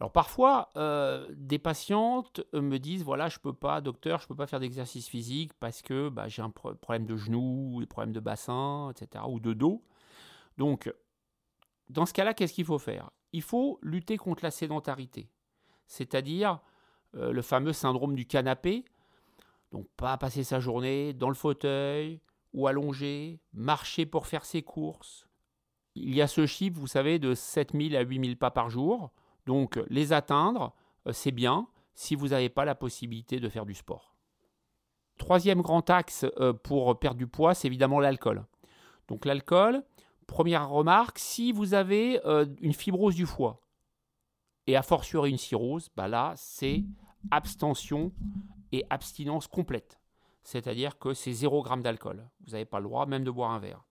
Alors 0.00 0.10
parfois, 0.10 0.70
euh, 0.74 1.28
des 1.30 1.60
patientes 1.60 2.40
me 2.52 2.78
disent 2.78 3.04
voilà, 3.04 3.28
je 3.28 3.38
peux 3.38 3.52
pas, 3.52 3.80
docteur, 3.80 4.20
je 4.20 4.26
peux 4.26 4.34
pas 4.34 4.48
faire 4.48 4.58
d'exercice 4.58 5.06
physique 5.06 5.52
parce 5.60 5.80
que 5.80 6.08
bah, 6.08 6.26
j'ai 6.26 6.42
un 6.42 6.50
problème 6.50 7.06
de 7.06 7.14
genou, 7.14 7.76
des 7.78 7.86
problèmes 7.86 8.12
de 8.12 8.18
bassin, 8.18 8.90
etc., 8.90 9.26
ou 9.28 9.38
de 9.38 9.52
dos. 9.52 9.84
Donc, 10.56 10.92
dans 11.88 12.04
ce 12.04 12.12
cas-là, 12.12 12.34
qu'est-ce 12.34 12.52
qu'il 12.52 12.64
faut 12.64 12.80
faire? 12.80 13.12
Il 13.32 13.42
faut 13.42 13.78
lutter 13.80 14.16
contre 14.16 14.42
la 14.42 14.50
sédentarité, 14.50 15.30
c'est-à-dire 15.86 16.58
euh, 17.14 17.30
le 17.30 17.42
fameux 17.42 17.72
syndrome 17.72 18.16
du 18.16 18.26
canapé. 18.26 18.84
Donc, 19.70 19.86
pas 19.96 20.16
passer 20.16 20.42
sa 20.42 20.58
journée 20.58 21.12
dans 21.12 21.28
le 21.28 21.36
fauteuil, 21.36 22.20
ou 22.58 22.66
allongé, 22.66 23.38
marcher 23.52 24.04
pour 24.04 24.26
faire 24.26 24.44
ses 24.44 24.62
courses. 24.62 25.28
Il 25.94 26.12
y 26.12 26.20
a 26.20 26.26
ce 26.26 26.44
chiffre, 26.44 26.76
vous 26.76 26.88
savez, 26.88 27.20
de 27.20 27.32
7000 27.32 27.96
à 27.96 28.00
8000 28.00 28.36
pas 28.36 28.50
par 28.50 28.68
jour. 28.68 29.12
Donc 29.46 29.80
les 29.88 30.12
atteindre, 30.12 30.74
euh, 31.06 31.12
c'est 31.12 31.30
bien 31.30 31.68
si 31.94 32.16
vous 32.16 32.28
n'avez 32.28 32.48
pas 32.48 32.64
la 32.64 32.74
possibilité 32.74 33.38
de 33.38 33.48
faire 33.48 33.64
du 33.64 33.74
sport. 33.74 34.16
Troisième 35.18 35.62
grand 35.62 35.88
axe 35.88 36.26
euh, 36.40 36.52
pour 36.52 36.98
perdre 36.98 37.18
du 37.18 37.28
poids, 37.28 37.54
c'est 37.54 37.68
évidemment 37.68 38.00
l'alcool. 38.00 38.44
Donc 39.06 39.24
l'alcool, 39.24 39.84
première 40.26 40.68
remarque, 40.68 41.20
si 41.20 41.52
vous 41.52 41.74
avez 41.74 42.20
euh, 42.26 42.44
une 42.60 42.74
fibrose 42.74 43.14
du 43.14 43.24
foie 43.24 43.60
et 44.66 44.74
a 44.74 44.82
fortiori 44.82 45.30
une 45.30 45.38
cirrhose, 45.38 45.90
bah 45.96 46.08
là 46.08 46.34
c'est 46.36 46.84
abstention 47.30 48.12
et 48.72 48.84
abstinence 48.90 49.46
complète 49.46 49.97
c'est-à-dire 50.48 50.98
que 50.98 51.12
c'est 51.12 51.34
0 51.34 51.62
g 51.62 51.82
d'alcool. 51.82 52.26
Vous 52.40 52.52
n'avez 52.52 52.64
pas 52.64 52.78
le 52.78 52.84
droit 52.84 53.04
même 53.04 53.22
de 53.22 53.30
boire 53.30 53.50
un 53.50 53.58
verre. 53.58 53.84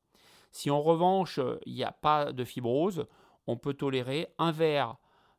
Si 0.51 0.71
en 0.71 0.81
revanche, 0.81 1.39
il 1.67 1.75
n'y 1.75 1.83
a 1.83 1.91
pas 1.91 2.31
de 2.33 2.43
fibrose, 2.43 3.05
on 3.45 3.57
peut 3.57 3.75
tolérer 3.75 4.33
un 4.39 4.51
verre 4.51 4.95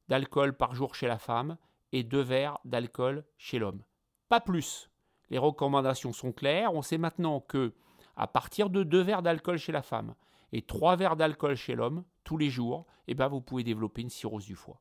d'alcool 0.06 0.56
par 0.56 0.76
jour 0.76 0.94
chez 0.94 1.08
la 1.08 1.18
femme 1.18 1.56
et 1.90 2.04
deux 2.04 2.20
verres 2.20 2.60
d'alcool 2.64 3.24
chez 3.36 3.58
l'homme. 3.58 3.82
Pas 4.28 4.38
plus. 4.40 4.92
Les 5.28 5.38
recommandations 5.38 6.12
sont 6.12 6.30
claires. 6.30 6.72
On 6.72 6.82
sait 6.82 6.98
maintenant 6.98 7.40
que 7.40 7.74
à 8.16 8.28
partir 8.28 8.70
de 8.70 8.84
deux 8.84 9.02
verres 9.02 9.22
d'alcool 9.22 9.58
chez 9.58 9.72
la 9.72 9.82
femme 9.82 10.14
et 10.52 10.62
trois 10.62 10.94
verres 10.94 11.16
d'alcool 11.16 11.56
chez 11.56 11.74
l'homme 11.74 12.04
tous 12.22 12.38
les 12.38 12.48
jours, 12.48 12.86
eh 13.08 13.14
ben 13.14 13.26
vous 13.26 13.40
pouvez 13.40 13.64
développer 13.64 14.02
une 14.02 14.10
cirrhose 14.10 14.46
du 14.46 14.54
foie. 14.54 14.80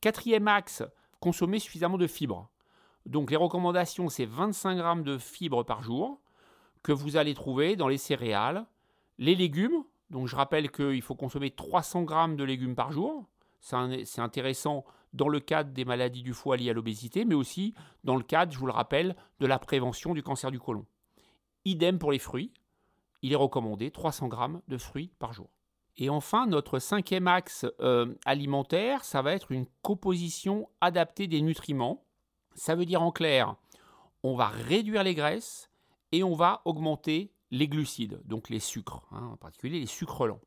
Quatrième 0.00 0.48
axe, 0.48 0.82
consommer 1.20 1.60
suffisamment 1.60 1.96
de 1.96 2.08
fibres. 2.08 2.50
Donc 3.06 3.30
les 3.30 3.36
recommandations, 3.36 4.08
c'est 4.08 4.26
25 4.26 4.76
grammes 4.76 5.02
de 5.04 5.16
fibres 5.16 5.64
par 5.64 5.82
jour 5.82 6.20
que 6.82 6.92
vous 6.92 7.16
allez 7.16 7.34
trouver 7.34 7.76
dans 7.76 7.88
les 7.88 7.98
céréales, 7.98 8.66
les 9.18 9.34
légumes. 9.34 9.84
Donc 10.10 10.28
je 10.28 10.36
rappelle 10.36 10.70
qu'il 10.70 11.02
faut 11.02 11.14
consommer 11.14 11.50
300 11.50 12.02
grammes 12.02 12.36
de 12.36 12.44
légumes 12.44 12.74
par 12.74 12.92
jour. 12.92 13.24
C'est 13.60 14.20
intéressant 14.20 14.84
dans 15.12 15.28
le 15.28 15.40
cadre 15.40 15.72
des 15.72 15.84
maladies 15.84 16.22
du 16.22 16.32
foie 16.32 16.56
liées 16.56 16.70
à 16.70 16.72
l'obésité, 16.74 17.24
mais 17.24 17.34
aussi 17.34 17.74
dans 18.04 18.16
le 18.16 18.22
cadre, 18.22 18.52
je 18.52 18.58
vous 18.58 18.66
le 18.66 18.72
rappelle, 18.72 19.16
de 19.40 19.46
la 19.46 19.58
prévention 19.58 20.14
du 20.14 20.22
cancer 20.22 20.50
du 20.50 20.60
côlon. 20.60 20.86
Idem 21.64 21.98
pour 21.98 22.12
les 22.12 22.18
fruits. 22.18 22.52
Il 23.22 23.32
est 23.32 23.36
recommandé 23.36 23.90
300 23.90 24.28
grammes 24.28 24.60
de 24.68 24.78
fruits 24.78 25.10
par 25.18 25.32
jour. 25.32 25.48
Et 25.96 26.10
enfin, 26.10 26.46
notre 26.46 26.78
cinquième 26.78 27.26
axe 27.26 27.66
euh, 27.80 28.14
alimentaire, 28.24 29.02
ça 29.04 29.22
va 29.22 29.32
être 29.32 29.50
une 29.50 29.66
composition 29.82 30.68
adaptée 30.80 31.26
des 31.26 31.40
nutriments. 31.40 32.04
Ça 32.56 32.74
veut 32.74 32.86
dire 32.86 33.02
en 33.02 33.12
clair, 33.12 33.54
on 34.22 34.34
va 34.34 34.48
réduire 34.48 35.04
les 35.04 35.14
graisses 35.14 35.68
et 36.10 36.24
on 36.24 36.34
va 36.34 36.62
augmenter 36.64 37.30
les 37.50 37.68
glucides, 37.68 38.18
donc 38.24 38.48
les 38.48 38.60
sucres, 38.60 39.06
hein, 39.12 39.28
en 39.32 39.36
particulier 39.36 39.78
les 39.78 39.86
sucres 39.86 40.26
lents. 40.26 40.40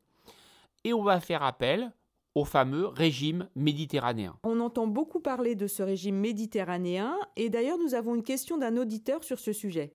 Et 0.82 0.92
on 0.92 1.04
va 1.04 1.20
faire 1.20 1.44
appel 1.44 1.92
au 2.34 2.44
fameux 2.44 2.86
régime 2.86 3.48
méditerranéen. 3.54 4.36
On 4.42 4.58
entend 4.58 4.88
beaucoup 4.88 5.20
parler 5.20 5.54
de 5.54 5.68
ce 5.68 5.84
régime 5.84 6.16
méditerranéen 6.16 7.16
et 7.36 7.48
d'ailleurs 7.48 7.78
nous 7.78 7.94
avons 7.94 8.16
une 8.16 8.24
question 8.24 8.58
d'un 8.58 8.76
auditeur 8.76 9.22
sur 9.22 9.38
ce 9.38 9.52
sujet. 9.52 9.94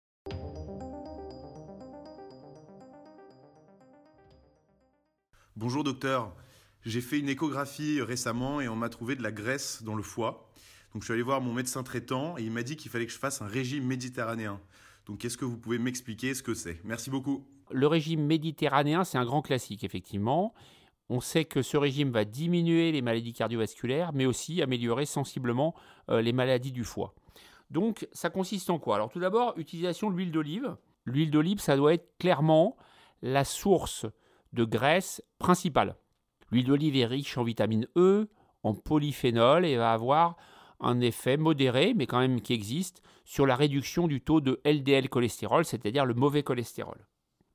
Bonjour 5.58 5.84
docteur, 5.84 6.34
j'ai 6.82 7.02
fait 7.02 7.20
une 7.20 7.30
échographie 7.30 8.02
récemment 8.02 8.62
et 8.62 8.70
on 8.70 8.76
m'a 8.78 8.90
trouvé 8.90 9.18
de 9.18 9.24
la 9.24 9.34
graisse 9.34 9.84
dans 9.84 9.96
le 9.96 10.04
foie. 10.04 10.45
Donc 10.96 11.02
je 11.02 11.08
suis 11.08 11.14
allé 11.14 11.24
voir 11.24 11.42
mon 11.42 11.52
médecin 11.52 11.84
traitant 11.84 12.38
et 12.38 12.44
il 12.44 12.52
m'a 12.52 12.64
dit 12.64 12.78
qu'il 12.78 12.90
fallait 12.90 13.06
que 13.06 13.12
je 13.12 13.18
fasse 13.20 13.42
un 13.42 13.48
régime 13.48 13.84
méditerranéen. 13.86 14.62
Donc 15.08 15.26
est-ce 15.26 15.38
que 15.38 15.44
vous 15.44 15.58
pouvez 15.58 15.78
m'expliquer 15.78 16.34
ce 16.34 16.42
que 16.42 16.54
c'est? 16.54 16.80
Merci 16.86 17.10
beaucoup. 17.10 17.46
Le 17.70 17.86
régime 17.86 18.26
méditerranéen, 18.26 19.04
c'est 19.04 19.18
un 19.18 19.26
grand 19.26 19.42
classique, 19.42 19.84
effectivement. 19.84 20.54
On 21.10 21.20
sait 21.20 21.44
que 21.44 21.62
ce 21.62 21.76
régime 21.76 22.12
va 22.12 22.24
diminuer 22.24 22.94
les 22.94 23.02
maladies 23.02 23.34
cardiovasculaires, 23.34 24.14
mais 24.14 24.26
aussi 24.26 24.62
améliorer 24.62 25.06
sensiblement 25.06 25.76
euh, 26.10 26.22
les 26.22 26.32
maladies 26.32 26.72
du 26.72 26.86
foie. 26.86 27.14
Donc 27.70 28.08
ça 28.14 28.30
consiste 28.30 28.70
en 28.70 28.80
quoi? 28.80 28.96
Alors 28.96 29.10
tout 29.10 29.20
d'abord, 29.20 29.54
utilisation 29.58 30.10
de 30.10 30.16
l'huile 30.16 30.32
d'olive. 30.32 30.78
L'huile 31.04 31.30
d'olive, 31.30 31.60
ça 31.60 31.76
doit 31.76 31.94
être 31.94 32.18
clairement 32.20 32.78
la 33.22 33.44
source 33.44 34.06
de 34.54 34.64
graisse 34.64 35.22
principale. 35.40 35.98
L'huile 36.52 36.68
d'olive 36.68 36.96
est 36.96 37.06
riche 37.06 37.38
en 37.38 37.44
vitamine 37.44 37.86
E, 37.98 38.30
en 38.64 38.74
polyphénol 38.74 39.66
et 39.66 39.76
va 39.76 39.92
avoir 39.92 40.38
un 40.80 41.00
effet 41.02 41.38
modéré, 41.38 41.94
mais 41.96 42.06
quand 42.08 42.20
même 42.20 42.42
qui 42.42 42.54
existe, 42.54 43.02
sur 43.24 43.46
la 43.46 43.56
réduction 43.56 44.08
du 44.08 44.22
taux 44.22 44.42
de 44.42 44.62
LDL 44.66 45.10
cholestérol, 45.10 45.66
c'est-à-dire 45.66 46.06
le 46.06 46.14
mauvais 46.14 46.44
cholestérol. 46.44 47.08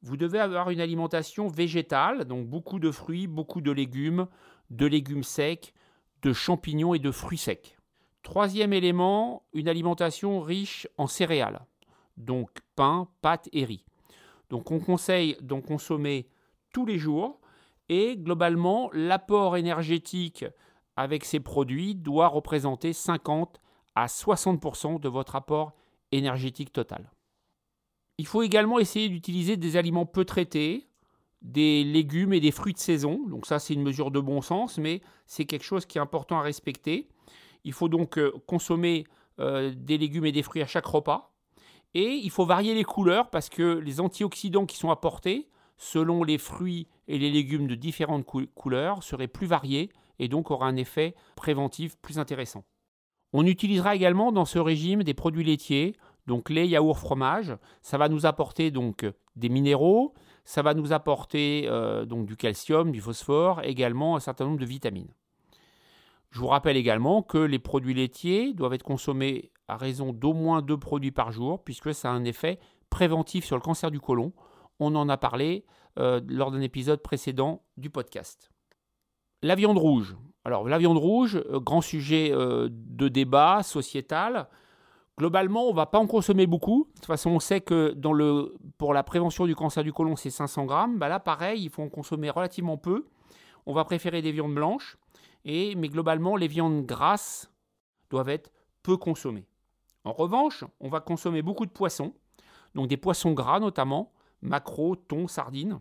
Vous 0.03 0.17
devez 0.17 0.39
avoir 0.39 0.71
une 0.71 0.81
alimentation 0.81 1.49
végétale, 1.49 2.25
donc 2.25 2.47
beaucoup 2.47 2.79
de 2.79 2.91
fruits, 2.91 3.27
beaucoup 3.27 3.61
de 3.61 3.71
légumes, 3.71 4.27
de 4.71 4.87
légumes 4.87 5.23
secs, 5.23 5.75
de 6.23 6.33
champignons 6.33 6.95
et 6.95 6.99
de 6.99 7.11
fruits 7.11 7.39
secs. 7.39 7.77
Troisième 8.23 8.73
élément, 8.73 9.45
une 9.53 9.69
alimentation 9.69 10.41
riche 10.41 10.89
en 10.97 11.07
céréales, 11.07 11.67
donc 12.17 12.51
pain, 12.77 13.09
pâtes 13.23 13.49
et 13.53 13.65
riz. 13.65 13.85
Donc 14.51 14.71
on 14.71 14.81
conseille 14.81 15.37
d'en 15.41 15.61
consommer 15.61 16.29
tous 16.73 16.87
les 16.87 16.99
jours 16.99 17.41
Et 17.89 18.17
globalement, 18.17 18.89
l'apport 18.93 19.57
énergétique 19.57 20.45
avec 21.01 21.25
ces 21.25 21.41
produits 21.41 21.95
doit 21.95 22.29
représenter 22.29 22.93
50 22.93 23.59
à 23.95 24.07
60% 24.07 25.01
de 25.01 25.09
votre 25.09 25.35
apport 25.35 25.73
énergétique 26.13 26.73
total. 26.73 27.11
Il 28.19 28.27
faut 28.27 28.43
également 28.43 28.79
essayer 28.79 29.09
d'utiliser 29.09 29.57
des 29.57 29.79
aliments 29.79 30.05
peu 30.05 30.27
traités, 30.27 30.89
des 31.41 31.85
légumes 31.85 32.35
et 32.35 32.41
des 32.41 32.51
fruits 32.51 32.75
de 32.75 32.79
saison. 32.79 33.27
Donc 33.29 33.47
ça, 33.47 33.59
c'est 33.59 33.73
une 33.73 33.83
mesure 33.83 34.11
de 34.11 34.21
bon 34.21 34.43
sens, 34.43 34.77
mais 34.77 35.01
c'est 35.27 35.47
quelque 35.47 35.65
chose 35.65 35.87
qui 35.87 35.97
est 35.97 36.03
important 36.03 36.39
à 36.39 36.43
respecter. 36.43 37.09
Il 37.65 37.73
faut 37.73 37.89
donc 37.89 38.19
euh, 38.19 38.33
consommer 38.47 39.05
euh, 39.39 39.73
des 39.75 39.97
légumes 39.97 40.27
et 40.27 40.33
des 40.33 40.43
fruits 40.43 40.61
à 40.61 40.67
chaque 40.67 40.85
repas. 40.85 41.33
Et 41.95 42.13
il 42.13 42.31
faut 42.31 42.45
varier 42.45 42.75
les 42.75 42.85
couleurs 42.85 43.31
parce 43.31 43.49
que 43.49 43.79
les 43.79 44.01
antioxydants 44.01 44.67
qui 44.67 44.77
sont 44.77 44.91
apportés, 44.91 45.49
selon 45.79 46.25
les 46.25 46.37
fruits 46.37 46.89
et 47.09 47.19
les 47.19 47.31
légumes 47.31 47.67
de 47.67 47.75
différentes 47.75 48.27
couleurs, 48.55 49.03
seraient 49.03 49.29
plus 49.29 49.47
variés 49.47 49.89
et 50.21 50.29
donc 50.29 50.53
aura 50.53 50.69
un 50.69 50.77
effet 50.77 51.17
préventif 51.35 51.97
plus 51.97 52.19
intéressant. 52.21 52.65
On 53.33 53.47
utilisera 53.47 53.97
également 53.97 54.31
dans 54.31 54.45
ce 54.45 54.59
régime 54.59 55.03
des 55.03 55.15
produits 55.15 55.45
laitiers, 55.45 55.97
donc 56.27 56.51
lait, 56.51 56.69
yaourt, 56.69 56.99
fromage. 56.99 57.57
Ça 57.81 57.99
va 57.99 58.09
nous 58.09 58.27
apporter 58.27 58.71
donc 58.71 59.07
des 59.35 59.49
minéraux, 59.49 60.15
ça 60.45 60.63
va 60.63 60.75
nous 60.75 60.93
apporter 60.93 61.65
euh, 61.69 62.05
donc 62.05 62.27
du 62.27 62.37
calcium, 62.37 62.93
du 62.93 63.01
phosphore, 63.01 63.63
également 63.65 64.17
un 64.17 64.21
certain 64.21 64.45
nombre 64.45 64.61
de 64.61 64.67
vitamines. 64.67 65.13
Je 66.31 66.39
vous 66.39 66.49
rappelle 66.49 66.77
également 66.77 67.23
que 67.23 67.39
les 67.39 67.59
produits 67.59 67.95
laitiers 67.95 68.53
doivent 68.53 68.75
être 68.75 68.85
consommés 68.85 69.51
à 69.69 69.77
raison 69.77 70.13
d'au 70.13 70.33
moins 70.33 70.63
deux 70.63 70.79
produits 70.79 71.11
par 71.11 71.33
jour, 71.33 71.65
puisque 71.65 71.95
ça 71.95 72.11
a 72.11 72.13
un 72.13 72.25
effet 72.25 72.59
préventif 72.89 73.45
sur 73.45 73.57
le 73.57 73.63
cancer 73.63 73.91
du 73.91 74.01
côlon. 74.01 74.33
On 74.79 74.95
en 74.95 75.09
a 75.09 75.17
parlé 75.17 75.65
euh, 75.99 76.21
lors 76.29 76.51
d'un 76.51 76.61
épisode 76.61 77.03
précédent 77.03 77.63
du 77.77 77.91
podcast. 77.91 78.51
La 79.43 79.55
viande 79.55 79.79
rouge. 79.79 80.17
Alors 80.45 80.69
la 80.69 80.79
viande 80.79 80.99
rouge, 80.99 81.37
euh, 81.37 81.61
grand 81.61 81.81
sujet 81.81 82.31
euh, 82.33 82.69
de 82.71 83.09
débat 83.09 83.63
sociétal. 83.63 84.49
Globalement, 85.19 85.67
on 85.67 85.71
ne 85.71 85.77
va 85.77 85.87
pas 85.87 85.99
en 85.99 86.07
consommer 86.07 86.47
beaucoup. 86.47 86.89
De 86.89 86.95
toute 86.95 87.07
façon, 87.07 87.31
on 87.31 87.41
sait 87.41 87.61
que 87.61 87.95
pour 88.79 88.95
la 88.95 89.03
prévention 89.03 89.45
du 89.47 89.55
cancer 89.55 89.85
du 89.85 89.93
côlon, 89.93 90.17
c'est 90.17 90.31
500 90.31 90.65
grammes. 90.65 90.99
Bah 90.99 91.09
là, 91.09 91.21
pareil, 91.21 91.63
il 91.63 91.69
faut 91.69 91.83
en 91.83 91.91
consommer 91.91 92.31
relativement 92.31 92.79
peu. 92.79 93.05
On 93.67 93.75
va 93.75 93.85
préférer 93.85 94.23
des 94.23 94.33
viandes 94.33 94.55
blanches. 94.55 94.97
Mais 95.45 95.89
globalement, 95.89 96.37
les 96.37 96.49
viandes 96.49 96.87
grasses 96.87 97.51
doivent 98.09 98.29
être 98.31 98.51
peu 98.83 98.97
consommées. 98.97 99.47
En 100.05 100.13
revanche, 100.13 100.65
on 100.81 100.89
va 100.89 101.01
consommer 101.01 101.43
beaucoup 101.43 101.67
de 101.67 101.71
poissons, 101.71 102.15
donc 102.75 102.89
des 102.89 102.97
poissons 102.97 103.33
gras 103.33 103.61
notamment, 103.61 104.13
maquereaux, 104.41 104.97
thon, 104.97 105.29
sardines, 105.29 105.81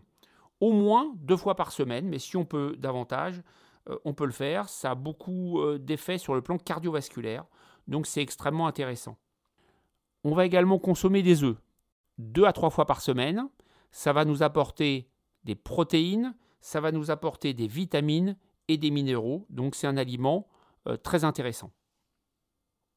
au 0.60 0.72
moins 0.72 1.12
deux 1.16 1.36
fois 1.36 1.56
par 1.56 1.72
semaine, 1.72 2.06
mais 2.06 2.18
si 2.18 2.36
on 2.36 2.44
peut 2.44 2.76
davantage, 2.78 3.42
euh, 3.88 3.98
on 4.04 4.14
peut 4.14 4.26
le 4.26 4.32
faire. 4.32 4.68
Ça 4.68 4.92
a 4.92 4.94
beaucoup 4.94 5.60
euh, 5.60 5.78
d'effets 5.78 6.18
sur 6.18 6.34
le 6.34 6.42
plan 6.42 6.58
cardiovasculaire, 6.58 7.44
donc 7.88 8.06
c'est 8.06 8.22
extrêmement 8.22 8.66
intéressant. 8.66 9.16
On 10.22 10.34
va 10.34 10.44
également 10.44 10.78
consommer 10.78 11.22
des 11.22 11.44
œufs, 11.44 11.56
deux 12.18 12.44
à 12.44 12.52
trois 12.52 12.70
fois 12.70 12.86
par 12.86 13.00
semaine. 13.00 13.48
Ça 13.90 14.12
va 14.12 14.24
nous 14.24 14.42
apporter 14.42 15.10
des 15.44 15.54
protéines, 15.54 16.34
ça 16.60 16.80
va 16.80 16.92
nous 16.92 17.10
apporter 17.10 17.54
des 17.54 17.66
vitamines 17.66 18.36
et 18.68 18.76
des 18.76 18.90
minéraux, 18.90 19.46
donc 19.48 19.74
c'est 19.74 19.86
un 19.86 19.96
aliment 19.96 20.46
euh, 20.86 20.96
très 20.96 21.24
intéressant. 21.24 21.72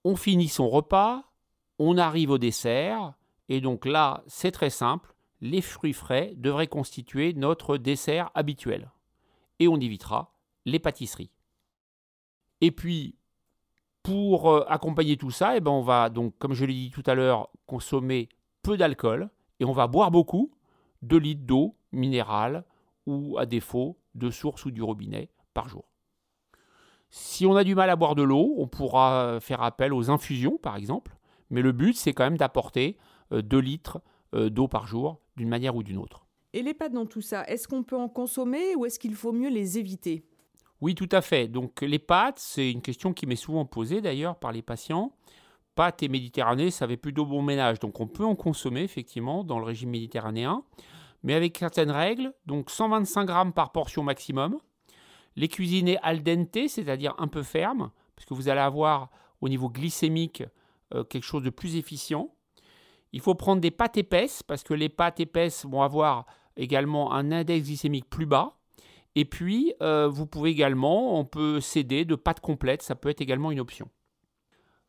On 0.04 0.16
finit 0.16 0.50
son 0.50 0.70
repas, 0.70 1.24
on 1.80 1.98
arrive 1.98 2.30
au 2.30 2.38
dessert, 2.38 3.14
et 3.48 3.62
donc 3.62 3.86
là 3.86 4.24
c'est 4.28 4.52
très 4.52 4.70
simple, 4.70 5.13
les 5.44 5.62
fruits 5.62 5.94
frais 5.94 6.34
devraient 6.38 6.68
constituer 6.68 7.34
notre 7.34 7.76
dessert 7.76 8.32
habituel. 8.34 8.90
Et 9.60 9.68
on 9.68 9.76
évitera 9.76 10.34
les 10.66 10.80
pâtisseries. 10.80 11.32
Et 12.62 12.72
puis, 12.72 13.18
pour 14.04 14.50
euh, 14.50 14.64
accompagner 14.70 15.18
tout 15.18 15.32
ça, 15.32 15.58
eh 15.58 15.60
ben 15.60 15.70
on 15.70 15.82
va 15.82 16.10
donc, 16.10 16.34
comme 16.40 16.54
je 16.54 16.64
l'ai 16.64 16.74
dit 16.74 16.92
tout 16.92 17.04
à 17.06 17.14
l'heure, 17.14 17.50
consommer 17.68 18.30
peu 18.62 18.78
d'alcool 18.78 19.30
et 19.60 19.66
on 19.66 19.74
va 19.74 19.88
boire 19.88 20.12
beaucoup, 20.12 20.54
2 21.02 21.18
litres 21.18 21.44
d'eau 21.44 21.76
minérale 21.92 22.64
ou 23.06 23.38
à 23.38 23.46
défaut 23.46 24.00
de 24.16 24.30
source 24.30 24.64
ou 24.64 24.72
du 24.72 24.82
robinet 24.82 25.30
par 25.54 25.68
jour. 25.68 25.84
Si 27.10 27.46
on 27.46 27.58
a 27.58 27.66
du 27.66 27.76
mal 27.76 27.90
à 27.90 27.98
boire 27.98 28.16
de 28.16 28.24
l'eau, 28.24 28.56
on 28.58 28.68
pourra 28.68 29.40
faire 29.42 29.62
appel 29.62 29.94
aux 29.94 30.10
infusions 30.10 30.58
par 30.58 30.78
exemple, 30.78 31.18
mais 31.50 31.62
le 31.62 31.74
but 31.74 31.98
c'est 31.98 32.14
quand 32.14 32.24
même 32.24 32.38
d'apporter 32.38 32.98
2 33.32 33.58
euh, 33.58 33.62
litres 33.62 34.02
euh, 34.36 34.50
d'eau 34.50 34.70
par 34.70 34.88
jour 34.88 35.20
d'une 35.36 35.50
manière 35.50 35.76
ou 35.76 35.84
d'une 35.84 35.98
autre. 35.98 36.26
Et 36.54 36.62
les 36.62 36.74
pâtes 36.74 36.94
dans 36.94 37.06
tout 37.06 37.22
ça, 37.22 37.44
est-ce 37.46 37.68
qu'on 37.68 37.84
peut 37.84 37.98
en 37.98 38.10
consommer 38.10 38.76
ou 38.76 38.86
est-ce 38.86 39.00
qu'il 39.00 39.16
faut 39.16 39.32
mieux 39.32 39.50
les 39.50 39.80
éviter? 39.80 40.24
Oui, 40.82 40.96
tout 40.96 41.10
à 41.12 41.22
fait. 41.22 41.48
Donc 41.48 41.82
les 41.82 42.00
pâtes, 42.00 42.40
c'est 42.40 42.70
une 42.72 42.82
question 42.82 43.14
qui 43.14 43.26
m'est 43.26 43.36
souvent 43.36 43.66
posée 43.66 44.02
d'ailleurs 44.02 44.38
par 44.38 44.52
les 44.52 44.62
patients. 44.62 45.16
Pâtes 45.76 46.04
et 46.04 46.10
méditerranée, 46.10 46.70
ça 46.70 46.86
avait 46.86 46.98
plutôt 46.98 47.26
bon 47.26 47.42
ménage. 47.42 47.80
Donc 47.80 48.00
on 48.00 48.08
peut 48.08 48.26
en 48.26 48.36
consommer 48.36 48.82
effectivement 48.82 49.44
dans 49.44 49.60
le 49.60 49.66
régime 49.66 49.90
méditerranéen, 49.90 50.64
mais 51.24 51.34
avec 51.34 51.58
certaines 51.58 51.90
règles. 51.90 52.34
Donc 52.46 52.70
125 52.70 53.26
grammes 53.26 53.54
par 53.54 53.72
portion 53.72 54.04
maximum. 54.04 54.60
Les 55.36 55.48
cuisiner 55.48 55.98
al 56.04 56.22
dente, 56.22 56.68
c'est-à-dire 56.68 57.16
un 57.18 57.28
peu 57.28 57.42
ferme, 57.42 57.90
parce 58.16 58.28
que 58.28 58.36
vous 58.36 58.50
allez 58.50 58.60
avoir 58.60 59.10
au 59.42 59.50
niveau 59.50 59.70
glycémique 59.70 60.44
euh, 60.94 61.04
quelque 61.04 61.24
chose 61.24 61.42
de 61.42 61.50
plus 61.50 61.76
efficient. 61.76 62.36
Il 63.14 63.22
faut 63.22 63.36
prendre 63.36 63.62
des 63.62 63.72
pâtes 63.72 63.98
épaisses 63.98 64.42
parce 64.44 64.64
que 64.64 64.74
les 64.74 64.90
pâtes 64.90 65.20
épaisses 65.20 65.66
vont 65.66 65.84
avoir 65.84 66.26
également 66.58 67.14
un 67.14 67.32
index 67.32 67.68
glycémique 67.68 68.10
plus 68.10 68.26
bas. 68.26 68.58
Et 69.16 69.26
puis, 69.26 69.74
euh, 69.82 70.08
vous 70.08 70.26
pouvez 70.26 70.50
également, 70.50 71.20
on 71.20 71.24
peut 71.24 71.62
céder 71.62 72.04
de 72.06 72.16
pâtes 72.16 72.40
complètes, 72.40 72.82
ça 72.82 72.96
peut 72.96 73.10
être 73.10 73.22
également 73.22 73.52
une 73.52 73.60
option. 73.60 73.88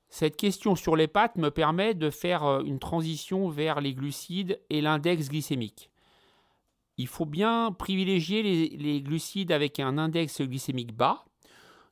Cette 0.09 0.37
question 0.37 0.75
sur 0.75 0.97
les 0.97 1.09
pâtes 1.09 1.37
me 1.37 1.51
permet 1.51 1.93
de 1.93 2.09
faire 2.09 2.45
euh, 2.45 2.63
une 2.63 2.79
transition 2.79 3.51
vers 3.51 3.83
les 3.83 3.93
glucides 3.93 4.59
et 4.71 4.81
l'index 4.81 5.29
glycémique. 5.29 5.91
Il 6.97 7.09
faut 7.09 7.27
bien 7.27 7.73
privilégier 7.73 8.43
les, 8.43 8.69
les 8.71 9.03
glucides 9.03 9.53
avec 9.53 9.81
un 9.81 9.99
index 9.99 10.41
glycémique 10.41 10.97
bas. 10.97 11.25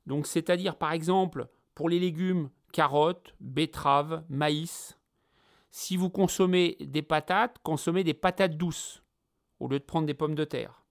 Donc, 0.06 0.26
c'est-à-dire 0.26 0.76
par 0.76 0.92
exemple 0.92 1.48
pour 1.74 1.90
les 1.90 1.98
légumes, 1.98 2.48
carottes, 2.72 3.34
betteraves, 3.40 4.24
maïs, 4.30 4.96
si 5.72 5.96
vous 5.96 6.10
consommez 6.10 6.76
des 6.80 7.02
patates, 7.02 7.56
consommez 7.62 8.04
des 8.04 8.14
patates 8.14 8.56
douces 8.58 9.02
au 9.58 9.68
lieu 9.68 9.78
de 9.78 9.84
prendre 9.84 10.06
des 10.06 10.14
pommes 10.14 10.34
de 10.34 10.44
terre. 10.44 10.84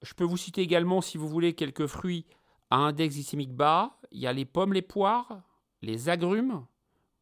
Je 0.00 0.14
peux 0.14 0.24
vous 0.24 0.36
citer 0.36 0.62
également, 0.62 1.00
si 1.00 1.18
vous 1.18 1.28
voulez, 1.28 1.54
quelques 1.54 1.86
fruits 1.86 2.24
à 2.70 2.76
index 2.76 3.16
glycémique 3.16 3.52
bas. 3.52 3.98
Il 4.12 4.20
y 4.20 4.28
a 4.28 4.32
les 4.32 4.44
pommes, 4.44 4.72
les 4.72 4.82
poires, 4.82 5.42
les 5.82 6.08
agrumes. 6.08 6.64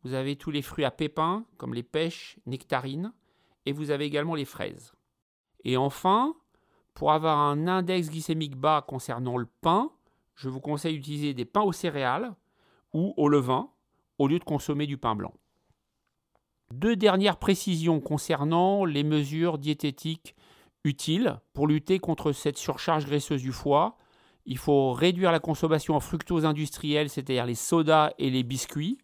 Vous 0.02 0.12
avez 0.12 0.36
tous 0.36 0.50
les 0.50 0.60
fruits 0.60 0.84
à 0.84 0.90
pépins, 0.90 1.46
comme 1.56 1.72
les 1.72 1.82
pêches, 1.82 2.38
nectarines. 2.44 3.14
Et 3.64 3.72
vous 3.72 3.90
avez 3.90 4.04
également 4.04 4.34
les 4.34 4.44
fraises. 4.44 4.92
Et 5.64 5.78
enfin, 5.78 6.36
pour 6.92 7.12
avoir 7.12 7.38
un 7.38 7.66
index 7.66 8.10
glycémique 8.10 8.56
bas 8.56 8.84
concernant 8.86 9.38
le 9.38 9.48
pain, 9.62 9.90
je 10.34 10.50
vous 10.50 10.60
conseille 10.60 10.96
d'utiliser 10.96 11.32
des 11.32 11.46
pains 11.46 11.62
aux 11.62 11.72
céréales 11.72 12.34
ou 12.92 13.14
au 13.16 13.30
levain 13.30 13.70
au 14.18 14.28
lieu 14.28 14.38
de 14.38 14.44
consommer 14.44 14.86
du 14.86 14.98
pain 14.98 15.14
blanc. 15.16 15.32
Deux 16.72 16.96
dernières 16.96 17.36
précisions 17.36 18.00
concernant 18.00 18.84
les 18.84 19.04
mesures 19.04 19.58
diététiques 19.58 20.34
utiles 20.84 21.38
pour 21.52 21.68
lutter 21.68 21.98
contre 22.00 22.32
cette 22.32 22.58
surcharge 22.58 23.06
graisseuse 23.06 23.42
du 23.42 23.52
foie. 23.52 23.96
Il 24.46 24.58
faut 24.58 24.92
réduire 24.92 25.32
la 25.32 25.38
consommation 25.38 25.94
en 25.94 26.00
fructose 26.00 26.44
industrielle, 26.44 27.08
c'est-à-dire 27.08 27.46
les 27.46 27.54
sodas 27.54 28.12
et 28.18 28.30
les 28.30 28.42
biscuits. 28.42 28.98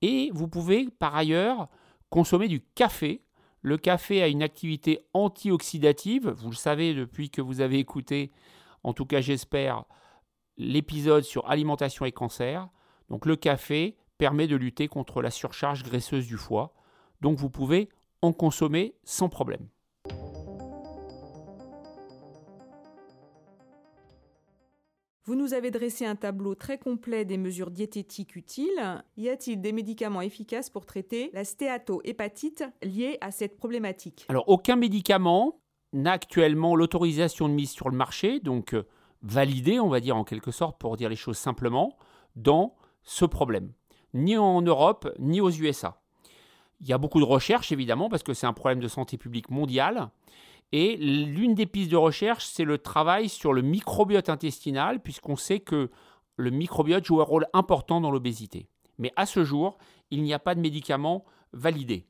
Et 0.00 0.30
vous 0.32 0.48
pouvez 0.48 0.88
par 0.98 1.14
ailleurs 1.14 1.68
consommer 2.08 2.48
du 2.48 2.60
café. 2.74 3.22
Le 3.60 3.76
café 3.76 4.22
a 4.22 4.28
une 4.28 4.42
activité 4.42 5.00
antioxydative, 5.12 6.30
vous 6.30 6.50
le 6.50 6.56
savez 6.56 6.94
depuis 6.94 7.28
que 7.28 7.42
vous 7.42 7.60
avez 7.60 7.78
écouté, 7.78 8.30
en 8.84 8.92
tout 8.92 9.04
cas 9.04 9.20
j'espère, 9.20 9.84
l'épisode 10.56 11.24
sur 11.24 11.48
alimentation 11.50 12.04
et 12.04 12.12
cancer. 12.12 12.68
Donc 13.10 13.26
le 13.26 13.36
café 13.36 13.96
permet 14.16 14.46
de 14.46 14.56
lutter 14.56 14.88
contre 14.88 15.22
la 15.22 15.30
surcharge 15.30 15.82
graisseuse 15.82 16.26
du 16.26 16.36
foie 16.36 16.74
donc 17.20 17.38
vous 17.38 17.50
pouvez 17.50 17.88
en 18.22 18.32
consommer 18.32 18.94
sans 19.04 19.28
problème. 19.28 19.68
Vous 25.28 25.34
nous 25.34 25.52
avez 25.52 25.70
dressé 25.70 26.06
un 26.06 26.16
tableau 26.16 26.54
très 26.54 26.78
complet 26.78 27.26
des 27.26 27.36
mesures 27.36 27.70
diététiques 27.70 28.34
utiles. 28.34 29.04
Y 29.18 29.28
a-t-il 29.28 29.60
des 29.60 29.72
médicaments 29.72 30.22
efficaces 30.22 30.70
pour 30.70 30.86
traiter 30.86 31.28
la 31.34 31.44
stéatohépatite 31.44 32.64
liée 32.82 33.18
à 33.20 33.30
cette 33.30 33.58
problématique? 33.58 34.24
Alors, 34.30 34.48
aucun 34.48 34.76
médicament 34.76 35.60
n'a 35.92 36.12
actuellement 36.12 36.74
l'autorisation 36.74 37.46
de 37.46 37.52
mise 37.52 37.72
sur 37.72 37.90
le 37.90 37.96
marché, 37.96 38.40
donc 38.40 38.72
euh, 38.72 38.86
validé, 39.20 39.78
on 39.80 39.90
va 39.90 40.00
dire 40.00 40.16
en 40.16 40.24
quelque 40.24 40.50
sorte, 40.50 40.78
pour 40.78 40.96
dire 40.96 41.10
les 41.10 41.16
choses 41.16 41.36
simplement, 41.36 41.98
dans 42.34 42.74
ce 43.02 43.26
problème. 43.26 43.74
Ni 44.14 44.38
en 44.38 44.62
Europe, 44.62 45.12
ni 45.18 45.42
aux 45.42 45.50
USA. 45.50 45.97
Il 46.80 46.88
y 46.88 46.92
a 46.92 46.98
beaucoup 46.98 47.20
de 47.20 47.24
recherches, 47.24 47.72
évidemment, 47.72 48.08
parce 48.08 48.22
que 48.22 48.34
c'est 48.34 48.46
un 48.46 48.52
problème 48.52 48.80
de 48.80 48.88
santé 48.88 49.16
publique 49.16 49.50
mondiale. 49.50 50.10
Et 50.72 50.96
l'une 50.96 51.54
des 51.54 51.66
pistes 51.66 51.90
de 51.90 51.96
recherche, 51.96 52.44
c'est 52.46 52.64
le 52.64 52.78
travail 52.78 53.28
sur 53.28 53.52
le 53.52 53.62
microbiote 53.62 54.28
intestinal, 54.28 55.00
puisqu'on 55.00 55.36
sait 55.36 55.60
que 55.60 55.90
le 56.36 56.50
microbiote 56.50 57.04
joue 57.04 57.20
un 57.20 57.24
rôle 57.24 57.46
important 57.52 58.00
dans 58.00 58.10
l'obésité. 58.10 58.68
Mais 58.98 59.12
à 59.16 59.26
ce 59.26 59.44
jour, 59.44 59.78
il 60.10 60.22
n'y 60.22 60.34
a 60.34 60.38
pas 60.38 60.54
de 60.54 60.60
médicament 60.60 61.24
validé. 61.52 62.06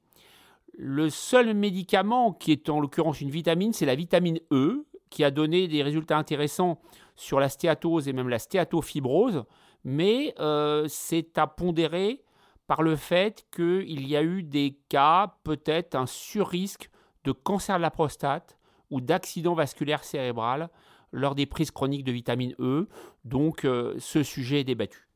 Le 0.77 1.09
seul 1.11 1.55
médicament 1.55 2.33
qui 2.33 2.53
est 2.53 2.69
en 2.69 2.81
l'occurrence 2.81 3.21
une 3.21 3.31
vitamine, 3.31 3.73
c'est 3.73 3.87
la 3.87 3.95
vitamine 3.95 4.39
E, 4.53 4.87
qui 5.11 5.25
a 5.25 5.31
donné 5.31 5.69
des 5.69 5.83
résultats 5.83 6.19
intéressants 6.19 6.81
sur 7.17 7.41
la 7.41 7.49
stéatose 7.49 8.09
et 8.09 8.13
même 8.13 8.29
la 8.29 8.39
stéatofibrose, 8.39 9.45
mais 9.85 10.35
euh, 10.39 10.87
c'est 10.89 11.39
à 11.39 11.47
pondérer 11.47 12.23
par 12.69 12.83
le 12.83 12.95
fait 12.95 13.47
qu'il 13.51 14.07
y 14.07 14.15
a 14.15 14.23
eu 14.23 14.45
des 14.45 14.79
cas, 14.89 15.35
peut-être 15.43 15.97
un 15.97 16.07
surrisque 16.07 16.91
de 17.25 17.33
cancer 17.33 17.79
de 17.79 17.83
la 17.83 17.91
prostate 17.91 18.59
ou 18.91 19.01
d'accident 19.01 19.55
vasculaire 19.55 20.05
cérébral 20.05 20.69
lors 21.11 21.35
des 21.35 21.47
prises 21.47 21.71
chroniques 21.71 22.05
de 22.05 22.13
vitamine 22.13 22.55
E. 22.61 22.87
Donc 23.25 23.65
euh, 23.65 23.95
ce 23.99 24.23
sujet 24.23 24.61
est 24.61 24.65
débattu. 24.65 25.09